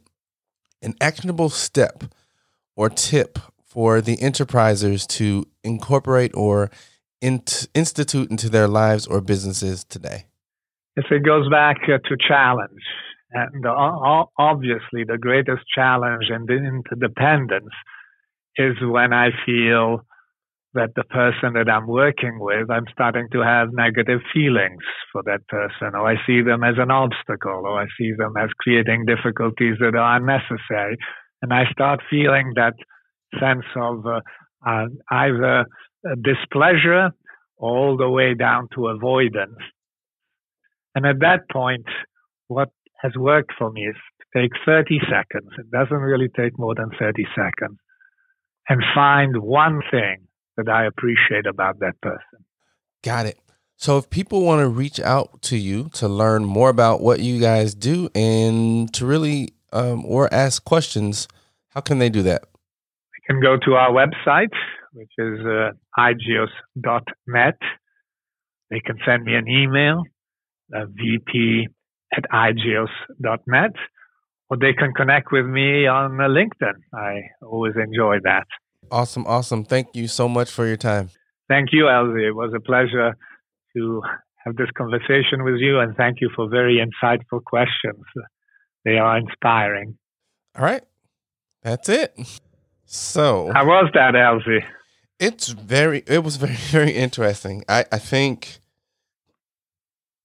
an 0.81 0.95
actionable 1.01 1.49
step 1.49 2.03
or 2.75 2.89
tip 2.89 3.39
for 3.65 4.01
the 4.01 4.17
enterprisers 4.17 5.05
to 5.07 5.45
incorporate 5.63 6.31
or 6.33 6.71
institute 7.21 8.31
into 8.31 8.49
their 8.49 8.67
lives 8.67 9.05
or 9.05 9.21
businesses 9.21 9.83
today? 9.83 10.25
If 10.95 11.05
it 11.11 11.23
goes 11.23 11.49
back 11.49 11.77
uh, 11.83 11.97
to 12.07 12.17
challenge, 12.27 12.81
and 13.31 13.65
uh, 13.65 14.25
obviously 14.37 15.03
the 15.03 15.17
greatest 15.19 15.63
challenge 15.73 16.29
in 16.29 16.45
the 16.45 16.55
interdependence 16.55 17.73
is 18.57 18.75
when 18.81 19.13
I 19.13 19.29
feel 19.45 20.05
that 20.73 20.89
the 20.95 21.03
person 21.05 21.53
that 21.53 21.69
I'm 21.69 21.87
working 21.87 22.37
with, 22.39 22.69
I'm 22.69 22.85
starting 22.91 23.27
to 23.31 23.41
have 23.41 23.69
negative 23.73 24.19
feelings 24.33 24.83
for 25.11 25.23
that 25.23 25.47
person, 25.47 25.95
or 25.95 26.07
I 26.07 26.15
see 26.27 26.41
them 26.41 26.63
as 26.63 26.75
an 26.77 26.91
obstacle, 26.91 27.63
or 27.65 27.81
I 27.81 27.87
see 27.97 28.11
them 28.17 28.33
as 28.37 28.49
creating 28.59 29.05
difficulties 29.05 29.75
that 29.79 29.95
are 29.95 30.17
unnecessary. 30.17 30.97
And 31.41 31.53
I 31.53 31.63
start 31.71 32.01
feeling 32.09 32.53
that 32.55 32.73
sense 33.39 33.65
of 33.75 34.05
uh, 34.05 34.21
uh, 34.65 34.85
either 35.09 35.65
displeasure 36.21 37.09
all 37.57 37.97
the 37.97 38.09
way 38.09 38.35
down 38.35 38.67
to 38.75 38.87
avoidance. 38.87 39.57
And 40.95 41.05
at 41.05 41.19
that 41.19 41.49
point, 41.51 41.85
what 42.47 42.69
has 43.01 43.13
worked 43.15 43.53
for 43.57 43.71
me 43.71 43.81
is 43.81 43.95
to 43.95 44.41
take 44.41 44.51
30 44.65 44.99
seconds. 45.09 45.51
It 45.57 45.71
doesn't 45.71 45.97
really 45.97 46.29
take 46.35 46.57
more 46.59 46.75
than 46.75 46.89
30 46.99 47.25
seconds 47.35 47.77
and 48.67 48.83
find 48.93 49.41
one 49.41 49.81
thing 49.91 50.27
that 50.59 50.71
I 50.71 50.85
appreciate 50.85 51.45
about 51.45 51.79
that 51.79 51.99
person. 52.01 52.45
Got 53.03 53.25
it. 53.25 53.39
So 53.77 53.97
if 53.97 54.09
people 54.09 54.43
want 54.43 54.59
to 54.59 54.67
reach 54.67 54.99
out 54.99 55.41
to 55.43 55.57
you 55.57 55.89
to 55.93 56.07
learn 56.09 56.43
more 56.43 56.69
about 56.69 56.99
what 57.01 57.21
you 57.21 57.39
guys 57.39 57.73
do 57.73 58.09
and 58.13 58.93
to 58.93 59.05
really 59.05 59.53
um, 59.71 60.05
or 60.05 60.31
ask 60.33 60.65
questions, 60.65 61.29
how 61.69 61.79
can 61.79 61.99
they 61.99 62.09
do 62.09 62.21
that? 62.23 62.41
They 62.43 63.33
can 63.33 63.41
go 63.41 63.55
to 63.57 63.75
our 63.75 63.91
website, 63.91 64.51
which 64.91 65.11
is 65.17 65.39
uh, 65.45 65.71
igeos.net. 65.97 67.57
They 68.69 68.81
can 68.81 68.97
send 69.05 69.23
me 69.23 69.35
an 69.35 69.47
email, 69.47 70.03
uh, 70.75 70.85
vp 70.85 71.69
at 72.11 72.23
igeos.net, 72.33 73.71
or 74.49 74.57
they 74.57 74.73
can 74.73 74.93
connect 74.93 75.31
with 75.31 75.45
me 75.45 75.87
on 75.87 76.19
uh, 76.19 76.27
LinkedIn. 76.27 76.73
I 76.93 77.21
always 77.41 77.75
enjoy 77.81 78.17
that. 78.23 78.47
Awesome, 78.91 79.25
awesome. 79.27 79.63
Thank 79.63 79.95
you 79.95 80.07
so 80.07 80.27
much 80.27 80.51
for 80.51 80.65
your 80.65 80.77
time. 80.77 81.09
Thank 81.47 81.69
you, 81.71 81.89
Elsie. 81.89 82.27
It 82.27 82.35
was 82.35 82.53
a 82.55 82.59
pleasure 82.59 83.15
to 83.75 84.01
have 84.45 84.55
this 84.55 84.69
conversation 84.77 85.43
with 85.43 85.55
you, 85.55 85.79
and 85.79 85.95
thank 85.95 86.21
you 86.21 86.29
for 86.35 86.47
very 86.49 86.79
insightful 86.83 87.43
questions. 87.43 88.03
They 88.85 88.97
are 88.97 89.17
inspiring. 89.17 89.97
All 90.57 90.65
right. 90.65 90.83
That's 91.63 91.89
it. 91.89 92.17
So, 92.85 93.51
how 93.53 93.65
was 93.65 93.91
that, 93.93 94.15
Elsie? 94.15 94.65
It's 95.19 95.49
very. 95.49 96.03
It 96.07 96.23
was 96.23 96.35
very 96.43 96.55
very 96.55 96.91
interesting. 96.91 97.63
I 97.67 97.85
I 97.91 97.99
think. 97.99 98.59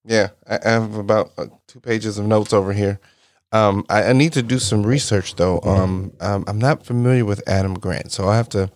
Yeah, 0.07 0.31
I 0.46 0.68
have 0.68 0.96
about 0.96 1.33
uh, 1.38 1.46
two 1.66 1.81
pages 1.81 2.18
of 2.18 2.27
notes 2.27 2.53
over 2.53 2.74
here. 2.74 3.00
Um, 3.54 3.84
I, 3.88 4.10
I, 4.10 4.12
need 4.12 4.32
to 4.32 4.42
do 4.42 4.58
some 4.58 4.84
research 4.84 5.36
though. 5.36 5.60
Um, 5.62 6.12
um, 6.20 6.44
I'm 6.48 6.58
not 6.58 6.84
familiar 6.84 7.24
with 7.24 7.40
Adam 7.48 7.74
Grant, 7.74 8.10
so 8.10 8.28
I 8.28 8.36
have 8.36 8.48
to 8.48 8.66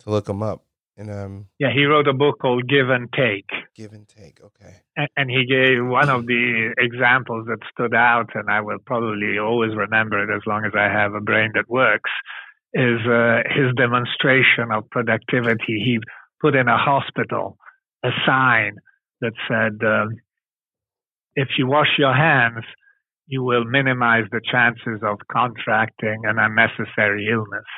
to 0.00 0.10
look 0.10 0.28
him 0.28 0.42
up. 0.42 0.64
And 0.96 1.10
um, 1.10 1.46
yeah, 1.60 1.68
he 1.72 1.84
wrote 1.84 2.08
a 2.08 2.12
book 2.12 2.40
called 2.40 2.68
Give 2.68 2.90
and 2.90 3.08
Take. 3.12 3.48
Give 3.76 3.92
and 3.92 4.08
Take, 4.08 4.40
okay. 4.42 4.82
And, 4.96 5.08
and 5.16 5.30
he 5.30 5.46
gave 5.46 5.86
one 5.86 6.08
of 6.08 6.26
the 6.26 6.74
examples 6.76 7.46
that 7.46 7.58
stood 7.70 7.94
out, 7.94 8.30
and 8.34 8.50
I 8.50 8.62
will 8.62 8.78
probably 8.84 9.38
always 9.38 9.76
remember 9.76 10.20
it 10.20 10.34
as 10.34 10.42
long 10.44 10.64
as 10.64 10.72
I 10.76 10.84
have 10.84 11.14
a 11.14 11.20
brain 11.20 11.52
that 11.54 11.68
works 11.68 12.10
is 12.72 13.06
uh, 13.06 13.42
his 13.54 13.74
demonstration 13.76 14.72
of 14.72 14.90
productivity. 14.90 15.80
He 15.84 16.00
put 16.40 16.56
in 16.56 16.66
a 16.66 16.76
hospital 16.76 17.58
a 18.02 18.10
sign 18.26 18.76
that 19.20 19.32
said, 19.48 19.86
uh, 19.86 20.06
if 21.36 21.48
you 21.58 21.66
wash 21.66 21.94
your 21.98 22.14
hands, 22.14 22.64
you 23.26 23.42
will 23.42 23.64
minimize 23.64 24.24
the 24.30 24.40
chances 24.50 25.02
of 25.02 25.18
contracting 25.30 26.22
an 26.24 26.38
unnecessary 26.38 27.28
illness. 27.30 27.70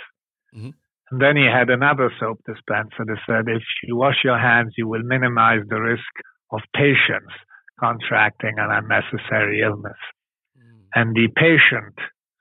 Mm-hmm. 0.54 0.70
And 1.10 1.20
then 1.20 1.36
he 1.36 1.44
had 1.44 1.70
another 1.70 2.12
soap 2.20 2.40
dispenser 2.46 3.04
that 3.06 3.18
said, 3.26 3.44
if 3.48 3.62
you 3.84 3.96
wash 3.96 4.22
your 4.24 4.38
hands, 4.38 4.74
you 4.76 4.86
will 4.86 5.02
minimize 5.02 5.62
the 5.68 5.80
risk 5.80 6.12
of 6.52 6.60
patients 6.74 7.32
contracting 7.80 8.54
an 8.58 8.70
unnecessary 8.70 9.62
illness. 9.62 9.96
Mm. 10.58 10.84
And 10.94 11.14
the 11.14 11.28
patient 11.34 11.94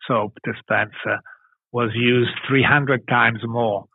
soap 0.06 0.34
dispenser 0.44 1.20
was 1.72 1.92
used 1.96 2.32
300 2.48 3.08
times 3.08 3.40
more 3.46 3.86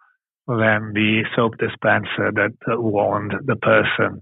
than 0.47 0.93
the 0.95 1.23
soap 1.37 1.59
dispenser 1.59 2.33
that 2.33 2.53
warned 2.81 3.33
the 3.45 3.57
person 3.57 4.21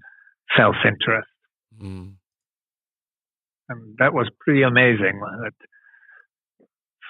self 0.56 0.74
interest. 0.84 1.28
Mm. 1.80 2.14
And 3.70 3.96
that 3.98 4.12
was 4.12 4.28
pretty 4.40 4.62
amazing 4.62 5.20
that 5.20 5.54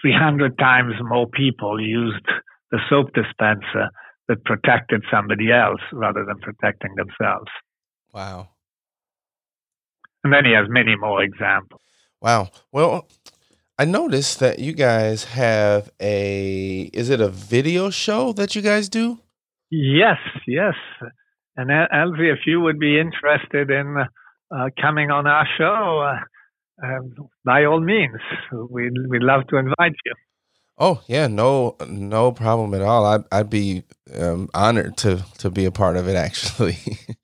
300 0.03 0.59
times 0.59 0.94
more 1.03 1.27
people 1.27 1.81
used 1.81 2.27
the 2.70 2.79
soap 2.88 3.14
dispenser 3.14 3.88
that 4.29 4.44
protected 4.44 5.03
somebody 5.11 5.51
else 5.51 5.81
rather 5.92 6.25
than 6.25 6.38
protecting 6.38 6.94
themselves. 6.96 7.51
Wow. 8.12 8.51
And 10.23 10.33
then 10.33 10.44
he 10.44 10.53
has 10.53 10.66
many 10.68 10.96
more 10.96 11.23
examples. 11.23 11.81
Wow. 12.20 12.51
Well, 12.70 13.09
I 13.79 13.87
noticed 13.87 14.38
that 14.40 14.59
you 14.59 14.75
guys 14.75 15.25
have 15.25 15.90
a 15.99 16.90
is 16.92 17.09
it 17.09 17.23
a 17.23 17.29
video 17.29 17.88
show 17.88 18.35
that 18.35 18.55
you 18.55 18.61
guys 18.61 18.90
do? 18.90 19.18
Yes, 19.70 20.18
yes. 20.46 20.75
And 21.57 21.70
Elsie, 21.70 22.29
if 22.29 22.40
you 22.46 22.61
would 22.61 22.79
be 22.79 23.01
interested 23.01 23.70
in 23.70 23.96
uh, 24.55 24.68
coming 24.81 25.11
on 25.11 25.27
our 25.27 25.46
show, 25.57 26.01
uh, 26.01 26.20
um, 26.82 27.14
by 27.44 27.64
all 27.64 27.80
means, 27.80 28.20
we'd 28.70 28.92
we'd 29.08 29.22
love 29.22 29.46
to 29.48 29.56
invite 29.56 29.96
you. 30.04 30.14
Oh 30.78 31.02
yeah, 31.06 31.26
no, 31.26 31.76
no 31.88 32.32
problem 32.32 32.74
at 32.74 32.82
all. 32.82 33.04
I'd 33.04 33.24
I'd 33.30 33.50
be 33.50 33.82
um, 34.18 34.48
honored 34.54 34.96
to 34.98 35.24
to 35.38 35.50
be 35.50 35.64
a 35.64 35.70
part 35.70 35.96
of 35.96 36.08
it. 36.08 36.16
Actually. 36.16 36.78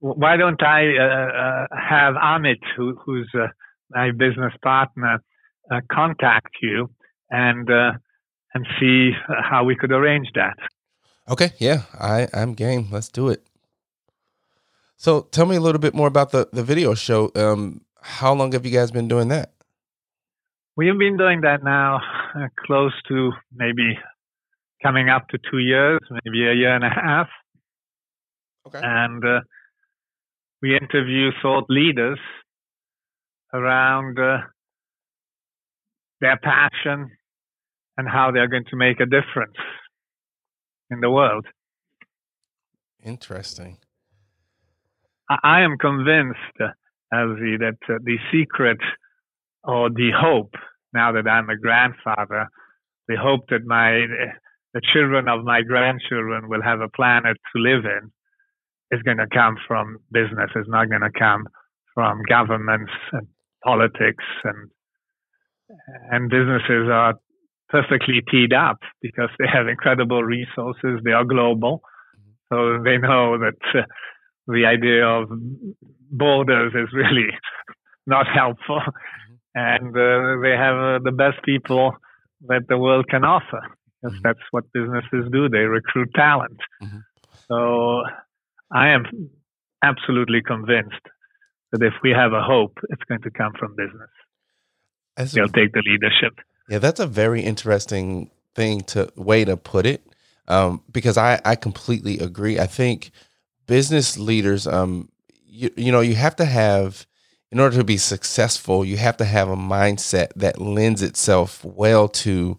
why 0.00 0.36
don't 0.36 0.62
I 0.62 0.96
uh, 0.96 1.02
uh, 1.02 1.66
have 1.76 2.14
Amit, 2.14 2.60
who, 2.76 2.96
who's 3.04 3.30
uh, 3.34 3.48
my 3.90 4.10
business 4.12 4.52
partner, 4.62 5.22
uh, 5.70 5.80
contact 5.90 6.56
you 6.62 6.90
and 7.30 7.70
uh, 7.70 7.92
and 8.54 8.66
see 8.78 9.10
how 9.26 9.64
we 9.64 9.74
could 9.74 9.92
arrange 9.92 10.28
that. 10.34 10.56
Okay, 11.28 11.50
yeah, 11.58 11.82
I 11.98 12.28
I'm 12.32 12.54
game. 12.54 12.88
Let's 12.90 13.08
do 13.08 13.28
it. 13.28 13.42
So 14.96 15.22
tell 15.32 15.46
me 15.46 15.56
a 15.56 15.60
little 15.60 15.80
bit 15.80 15.94
more 15.94 16.08
about 16.08 16.30
the 16.30 16.48
the 16.52 16.62
video 16.62 16.94
show. 16.94 17.30
Um, 17.34 17.80
how 18.06 18.32
long 18.32 18.52
have 18.52 18.64
you 18.64 18.72
guys 18.72 18.90
been 18.90 19.08
doing 19.08 19.28
that? 19.28 19.52
We 20.76 20.86
have 20.88 20.98
been 20.98 21.16
doing 21.16 21.40
that 21.42 21.64
now, 21.64 22.00
uh, 22.34 22.48
close 22.66 22.92
to 23.08 23.32
maybe 23.52 23.98
coming 24.82 25.08
up 25.08 25.28
to 25.28 25.38
two 25.50 25.58
years, 25.58 26.00
maybe 26.10 26.46
a 26.46 26.54
year 26.54 26.74
and 26.74 26.84
a 26.84 26.90
half. 26.90 27.28
Okay. 28.66 28.80
And 28.82 29.24
uh, 29.24 29.40
we 30.62 30.76
interview 30.76 31.30
thought 31.42 31.64
leaders 31.68 32.18
around 33.52 34.18
uh, 34.18 34.38
their 36.20 36.38
passion 36.38 37.10
and 37.96 38.08
how 38.08 38.30
they're 38.30 38.48
going 38.48 38.66
to 38.70 38.76
make 38.76 39.00
a 39.00 39.06
difference 39.06 39.56
in 40.90 41.00
the 41.00 41.10
world. 41.10 41.46
Interesting. 43.02 43.78
I, 45.30 45.38
I 45.42 45.60
am 45.62 45.78
convinced, 45.78 46.38
uh, 47.12 47.16
Elsie, 47.16 47.56
that 47.58 47.78
uh, 47.88 47.98
the 48.02 48.16
secret 48.32 48.78
or 49.64 49.90
the 49.90 50.10
hope, 50.16 50.54
now 50.92 51.12
that 51.12 51.28
I'm 51.28 51.50
a 51.50 51.58
grandfather, 51.58 52.48
the 53.08 53.16
hope 53.16 53.48
that 53.50 53.64
my 53.64 54.06
the 54.74 54.80
children 54.92 55.28
of 55.28 55.44
my 55.44 55.62
grandchildren 55.62 56.48
will 56.48 56.62
have 56.62 56.80
a 56.80 56.88
planet 56.88 57.36
to 57.54 57.62
live 57.62 57.84
in 57.84 58.10
is 58.90 59.02
going 59.02 59.16
to 59.16 59.26
come 59.32 59.56
from 59.66 59.98
business. 60.12 60.50
It's 60.54 60.68
not 60.68 60.90
going 60.90 61.00
to 61.00 61.18
come 61.18 61.46
from 61.94 62.22
governments 62.28 62.92
and 63.12 63.26
politics 63.64 64.24
and 64.44 64.70
and 66.10 66.30
businesses 66.30 66.88
are 66.92 67.14
perfectly 67.68 68.22
teed 68.30 68.52
up 68.52 68.78
because 69.02 69.30
they 69.38 69.46
have 69.52 69.66
incredible 69.66 70.22
resources. 70.22 71.00
They 71.04 71.10
are 71.10 71.24
global, 71.24 71.82
so 72.52 72.78
they 72.84 72.98
know 72.98 73.38
that 73.38 73.58
uh, 73.74 73.82
the 74.46 74.64
idea 74.66 75.04
of 75.06 75.28
borders 76.10 76.72
is 76.74 76.88
really 76.92 77.28
not 78.06 78.26
helpful, 78.26 78.80
and 79.54 79.88
uh, 79.88 80.40
they 80.42 80.56
have 80.56 80.76
uh, 80.76 80.98
the 81.02 81.12
best 81.16 81.42
people 81.44 81.92
that 82.48 82.62
the 82.68 82.78
world 82.78 83.06
can 83.08 83.24
offer. 83.24 83.60
Because 84.02 84.18
mm-hmm. 84.18 84.22
that's 84.24 84.46
what 84.50 84.64
businesses 84.72 85.30
do; 85.32 85.48
they 85.48 85.58
recruit 85.58 86.10
talent. 86.14 86.58
Mm-hmm. 86.82 86.98
So, 87.48 88.02
I 88.72 88.88
am 88.90 89.30
absolutely 89.82 90.42
convinced 90.46 91.06
that 91.72 91.82
if 91.82 91.94
we 92.02 92.10
have 92.10 92.32
a 92.32 92.42
hope, 92.42 92.78
it's 92.90 93.02
going 93.08 93.22
to 93.22 93.30
come 93.30 93.52
from 93.58 93.74
business. 93.76 94.10
As 95.16 95.32
They'll 95.32 95.44
a, 95.44 95.48
take 95.48 95.72
the 95.72 95.82
leadership. 95.84 96.38
Yeah, 96.68 96.78
that's 96.78 97.00
a 97.00 97.06
very 97.06 97.40
interesting 97.40 98.30
thing 98.54 98.82
to 98.82 99.10
way 99.16 99.44
to 99.44 99.56
put 99.56 99.86
it. 99.86 100.02
Um, 100.48 100.82
because 100.92 101.18
I, 101.18 101.40
I 101.44 101.56
completely 101.56 102.18
agree. 102.20 102.60
I 102.60 102.66
think 102.66 103.10
business 103.66 104.18
leaders, 104.18 104.66
um, 104.66 105.08
you, 105.44 105.70
you 105.76 105.92
know, 105.92 106.00
you 106.00 106.14
have 106.14 106.36
to 106.36 106.44
have, 106.44 107.06
in 107.50 107.60
order 107.60 107.76
to 107.76 107.84
be 107.84 107.96
successful, 107.96 108.84
you 108.84 108.96
have 108.96 109.16
to 109.18 109.24
have 109.24 109.48
a 109.48 109.56
mindset 109.56 110.28
that 110.36 110.60
lends 110.60 111.02
itself 111.02 111.64
well 111.64 112.08
to, 112.08 112.58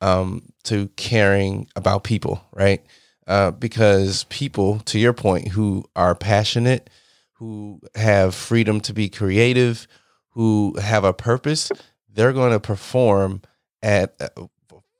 um, 0.00 0.42
to 0.64 0.88
caring 0.96 1.68
about 1.76 2.04
people, 2.04 2.44
right? 2.52 2.84
Uh, 3.26 3.50
because 3.50 4.24
people, 4.24 4.78
to 4.80 4.98
your 4.98 5.12
point, 5.12 5.48
who 5.48 5.84
are 5.96 6.14
passionate, 6.14 6.88
who 7.34 7.80
have 7.94 8.34
freedom 8.34 8.80
to 8.80 8.92
be 8.92 9.08
creative, 9.08 9.86
who 10.30 10.76
have 10.80 11.04
a 11.04 11.12
purpose, 11.12 11.70
they're 12.12 12.32
going 12.32 12.52
to 12.52 12.60
perform 12.60 13.42
at 13.82 14.14
a 14.20 14.30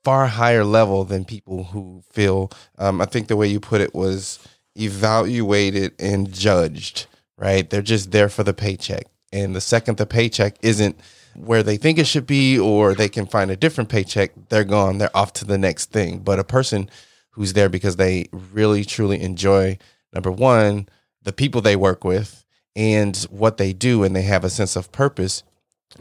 far 0.03 0.27
higher 0.27 0.63
level 0.63 1.03
than 1.03 1.25
people 1.25 1.65
who 1.65 2.03
feel. 2.11 2.51
Um, 2.77 3.01
I 3.01 3.05
think 3.05 3.27
the 3.27 3.35
way 3.35 3.47
you 3.47 3.59
put 3.59 3.81
it 3.81 3.93
was 3.93 4.39
evaluated 4.79 5.93
and 5.99 6.31
judged. 6.31 7.07
Right? 7.37 7.69
They're 7.69 7.81
just 7.81 8.11
there 8.11 8.29
for 8.29 8.43
the 8.43 8.53
paycheck, 8.53 9.05
and 9.31 9.55
the 9.55 9.61
second 9.61 9.97
the 9.97 10.05
paycheck 10.05 10.55
isn't 10.61 10.99
where 11.35 11.61
they 11.61 11.77
think 11.77 11.99
it 11.99 12.07
should 12.07 12.25
be, 12.25 12.57
or 12.57 12.95
they 12.95 13.09
can 13.09 13.27
find 13.27 13.51
a 13.51 13.55
different 13.55 13.91
paycheck, 13.91 14.31
they're 14.49 14.63
gone. 14.63 14.97
They're 14.97 15.15
off 15.15 15.33
to 15.33 15.45
the 15.45 15.57
next 15.57 15.91
thing. 15.91 16.19
But 16.19 16.39
a 16.39 16.43
person 16.43 16.89
who's 17.37 17.53
there 17.53 17.69
because 17.69 17.97
they 17.97 18.27
really 18.31 18.83
truly 18.83 19.21
enjoy 19.21 19.77
number 20.11 20.31
one 20.31 20.89
the 21.21 21.31
people 21.31 21.61
they 21.61 21.75
work 21.75 22.03
with 22.03 22.43
and 22.75 23.15
what 23.29 23.57
they 23.57 23.73
do 23.73 24.03
and 24.03 24.15
they 24.15 24.23
have 24.23 24.43
a 24.43 24.49
sense 24.49 24.75
of 24.75 24.91
purpose 24.91 25.43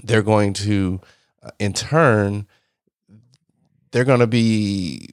they're 0.02 0.22
going 0.22 0.54
to 0.54 0.98
uh, 1.42 1.50
in 1.58 1.74
turn 1.74 2.46
they're 3.90 4.04
going 4.04 4.20
to 4.20 4.26
be 4.26 5.10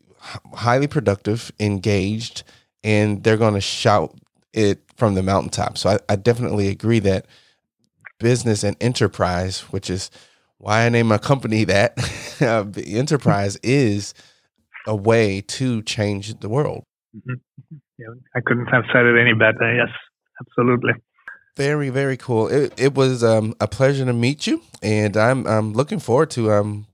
highly 0.54 0.88
productive 0.88 1.52
engaged 1.60 2.44
and 2.84 3.24
they're 3.24 3.38
going 3.38 3.54
to 3.54 3.62
shout 3.62 4.16
it 4.54 4.82
from 4.96 5.16
the 5.16 5.24
mountaintop 5.24 5.78
so 5.78 5.90
I, 5.90 6.00
I 6.10 6.16
definitely 6.16 6.68
agree 6.68 7.00
that 7.00 7.26
business 8.20 8.64
and 8.64 8.78
enterprise 8.80 9.62
which 9.72 9.90
is 9.90 10.12
why 10.58 10.86
i 10.86 10.90
name 10.90 11.08
my 11.08 11.18
company 11.18 11.64
that 11.66 11.98
uh, 12.42 12.66
enterprise 12.86 13.58
is 13.64 14.14
a 14.88 14.96
way 14.96 15.42
to 15.42 15.82
change 15.84 16.40
the 16.40 16.50
world 16.50 16.84
mm-hmm. 17.16 17.76
yeah, 17.98 18.08
i 18.36 18.40
couldn't 18.46 18.68
have 18.68 18.84
said 18.94 19.06
it 19.06 19.20
any 19.20 19.34
better 19.34 19.76
yes 19.76 19.90
absolutely 20.40 20.94
very, 21.56 21.90
very 21.90 22.18
cool. 22.18 22.48
It, 22.48 22.74
it 22.78 22.96
was 22.96 23.24
um, 23.24 23.54
a 23.60 23.68
pleasure 23.68 24.06
to 24.06 24.14
meet 24.14 24.48
you, 24.48 24.62
and 24.82 25.16
I'm 25.16 25.46
I'm 25.46 25.74
looking 25.74 26.00
forward 26.00 26.32
to 26.32 26.52
um 26.52 26.88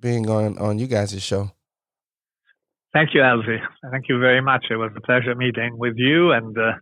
being 0.00 0.30
on 0.30 0.58
on 0.58 0.78
you 0.78 0.86
guys' 0.86 1.20
show. 1.22 1.50
Thank 2.96 3.12
you, 3.12 3.22
Elsie. 3.22 3.60
Thank 3.90 4.08
you 4.08 4.18
very 4.18 4.40
much. 4.40 4.68
It 4.70 4.76
was 4.76 4.90
a 4.96 5.02
pleasure 5.02 5.34
meeting 5.34 5.76
with 5.76 5.98
you, 5.98 6.32
and 6.32 6.56
uh, 6.56 6.72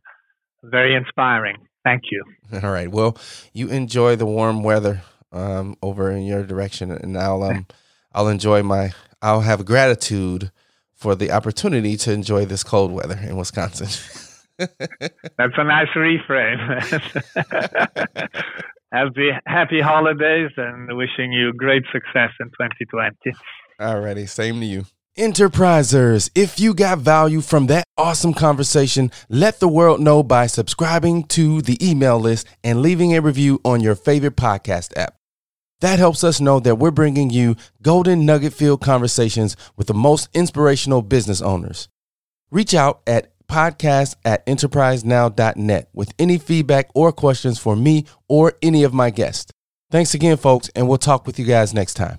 very 0.62 0.94
inspiring. 0.94 1.56
Thank 1.82 2.02
you. 2.12 2.22
All 2.62 2.70
right. 2.70 2.88
Well, 2.88 3.18
you 3.52 3.66
enjoy 3.66 4.14
the 4.14 4.24
warm 4.24 4.62
weather 4.62 5.02
um, 5.32 5.74
over 5.82 6.12
in 6.12 6.22
your 6.22 6.44
direction, 6.44 6.92
and 6.92 7.18
I'll 7.18 7.42
um 7.42 7.66
I'll 8.12 8.28
enjoy 8.28 8.62
my 8.62 8.92
I'll 9.22 9.40
have 9.40 9.64
gratitude 9.64 10.52
for 10.92 11.16
the 11.16 11.32
opportunity 11.32 11.96
to 11.96 12.12
enjoy 12.12 12.44
this 12.44 12.62
cold 12.62 12.92
weather 12.92 13.18
in 13.18 13.36
Wisconsin. 13.36 13.88
That's 15.36 15.58
a 15.58 15.64
nice 15.64 15.88
reframe. 15.96 16.84
happy 18.92 19.30
happy 19.46 19.80
holidays 19.80 20.52
and 20.56 20.96
wishing 20.96 21.32
you 21.32 21.52
great 21.54 21.82
success 21.90 22.30
in 22.38 22.46
2020. 22.50 23.36
All 23.80 23.98
righty, 23.98 24.26
same 24.26 24.60
to 24.60 24.66
you. 24.66 24.86
Enterprisers, 25.16 26.28
if 26.34 26.58
you 26.58 26.74
got 26.74 26.98
value 26.98 27.40
from 27.40 27.68
that 27.68 27.84
awesome 27.96 28.34
conversation, 28.34 29.12
let 29.28 29.60
the 29.60 29.68
world 29.68 30.00
know 30.00 30.24
by 30.24 30.48
subscribing 30.48 31.22
to 31.22 31.62
the 31.62 31.78
email 31.80 32.18
list 32.18 32.48
and 32.64 32.82
leaving 32.82 33.14
a 33.14 33.20
review 33.20 33.60
on 33.64 33.80
your 33.80 33.94
favorite 33.94 34.34
podcast 34.34 34.92
app. 34.96 35.14
That 35.78 36.00
helps 36.00 36.24
us 36.24 36.40
know 36.40 36.58
that 36.58 36.80
we're 36.80 36.90
bringing 36.90 37.30
you 37.30 37.54
golden 37.80 38.26
nugget 38.26 38.54
filled 38.54 38.80
conversations 38.80 39.56
with 39.76 39.86
the 39.86 39.94
most 39.94 40.28
inspirational 40.34 41.00
business 41.00 41.40
owners. 41.40 41.88
Reach 42.50 42.74
out 42.74 43.00
at 43.06 43.30
podcast 43.46 44.16
at 44.24 44.44
enterprisenow.net 44.46 45.90
with 45.92 46.12
any 46.18 46.38
feedback 46.38 46.90
or 46.92 47.12
questions 47.12 47.56
for 47.60 47.76
me 47.76 48.04
or 48.28 48.54
any 48.62 48.82
of 48.82 48.92
my 48.92 49.10
guests. 49.10 49.52
Thanks 49.92 50.12
again, 50.12 50.38
folks, 50.38 50.70
and 50.74 50.88
we'll 50.88 50.98
talk 50.98 51.24
with 51.24 51.38
you 51.38 51.44
guys 51.44 51.72
next 51.72 51.94
time. 51.94 52.18